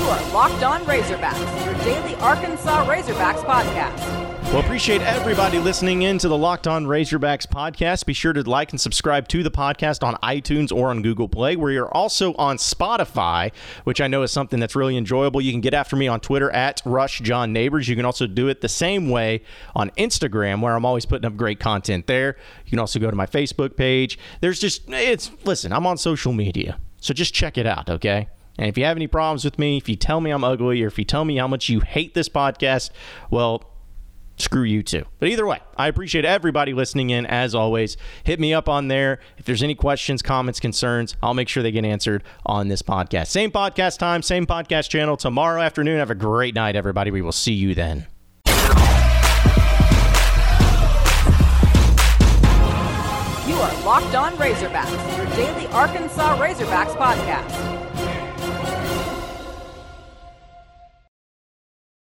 Are 0.08 0.34
Locked 0.34 0.64
On 0.64 0.82
Razorbacks, 0.86 1.66
your 1.66 1.74
daily 1.84 2.16
Arkansas 2.16 2.86
Razorbacks 2.86 3.44
podcast. 3.44 4.28
Well, 4.54 4.62
appreciate 4.62 5.02
everybody 5.02 5.60
listening 5.60 6.04
in 6.04 6.18
to 6.20 6.30
the 6.30 6.38
Locked 6.38 6.66
On 6.66 6.86
Razorbacks 6.86 7.46
podcast. 7.46 8.06
Be 8.06 8.14
sure 8.14 8.32
to 8.32 8.50
like 8.50 8.72
and 8.72 8.80
subscribe 8.80 9.28
to 9.28 9.44
the 9.44 9.52
podcast 9.52 10.08
on 10.08 10.16
iTunes 10.24 10.74
or 10.74 10.92
on 10.92 11.02
Google 11.02 11.28
Play. 11.28 11.58
We 11.58 11.76
are 11.76 11.90
also 11.90 12.34
on 12.36 12.56
Spotify, 12.56 13.52
which 13.84 14.00
I 14.00 14.08
know 14.08 14.24
is 14.24 14.32
something 14.32 14.62
that's 14.62 14.78
really 14.78 14.96
enjoyable. 14.96 15.42
You 15.42 15.52
can 15.52 15.60
get 15.60 15.74
after 15.74 15.98
me 15.98 16.08
on 16.08 16.22
Twitter 16.22 16.50
at 16.52 16.82
Rush 16.86 17.20
John 17.20 17.52
Neighbors. 17.52 17.90
You 17.90 17.98
can 17.98 18.06
also 18.06 18.28
do 18.28 18.48
it 18.48 18.62
the 18.62 18.70
same 18.70 19.10
way 19.10 19.42
on 19.76 19.90
Instagram, 19.98 20.62
where 20.62 20.74
I'm 20.74 20.86
always 20.86 21.06
putting 21.06 21.26
up 21.26 21.36
great 21.36 21.60
content 21.60 22.08
there. 22.08 22.38
You 22.64 22.70
can 22.70 22.80
also 22.80 23.00
go 23.00 23.10
to 23.10 23.18
my 23.18 23.26
Facebook 23.26 23.76
page. 23.76 24.18
There's 24.40 24.62
just 24.62 24.84
it's 24.88 25.30
listen, 25.44 25.74
I'm 25.74 25.86
on 25.86 25.98
social 25.98 26.32
media, 26.32 26.80
so 27.02 27.14
just 27.14 27.34
check 27.34 27.58
it 27.58 27.68
out, 27.68 27.90
okay? 27.90 28.30
And 28.58 28.68
if 28.68 28.78
you 28.78 28.86
have 28.86 28.98
any 28.98 29.08
problems 29.08 29.46
with 29.46 29.60
me, 29.60 29.78
if 29.78 29.88
you 29.88 29.96
tell 29.96 30.20
me 30.20 30.32
I'm 30.32 30.44
ugly, 30.44 30.82
or 30.84 30.88
if 30.88 30.98
you 30.98 31.06
tell 31.06 31.26
me 31.26 31.38
how 31.38 31.48
much 31.48 31.70
you 31.70 31.82
hate 31.82 32.14
this 32.14 32.28
podcast, 32.28 32.90
well, 33.30 33.64
screw 34.38 34.64
you 34.64 34.84
too. 34.84 35.06
But 35.20 35.30
either 35.30 35.46
way, 35.46 35.60
I 35.76 35.88
appreciate 35.88 36.26
everybody 36.26 36.74
listening 36.74 37.10
in 37.10 37.26
as 37.26 37.54
always. 37.54 37.98
Hit 38.24 38.40
me 38.40 38.54
up 38.54 38.68
on 38.70 38.88
there. 38.88 39.20
If 39.38 39.46
there's 39.46 39.64
any 39.64 39.76
questions, 39.76 40.22
comments, 40.22 40.60
concerns, 40.60 41.16
I'll 41.22 41.34
make 41.34 41.50
sure 41.50 41.62
they 41.62 41.72
get 41.72 41.86
answered 41.86 42.24
on 42.46 42.68
this 42.68 42.82
podcast. 42.82 43.28
Same 43.28 43.52
podcast 43.52 44.00
time, 44.00 44.22
same 44.22 44.46
podcast 44.46 44.90
channel 44.90 45.18
tomorrow 45.18 45.62
afternoon. 45.62 46.00
Have 46.00 46.12
a 46.12 46.16
great 46.16 46.56
night, 46.56 46.76
everybody. 46.76 47.12
We 47.12 47.22
will 47.22 47.32
see 47.32 47.54
you 47.54 47.76
then. 47.76 48.08
You 53.48 53.56
are 53.56 53.86
Locked 53.86 54.16
On 54.16 54.34
Razorbacks, 54.34 55.18
your 55.18 55.26
daily 55.36 55.68
Arkansas 55.68 56.38
Razorbacks 56.38 56.96
podcast 56.96 57.77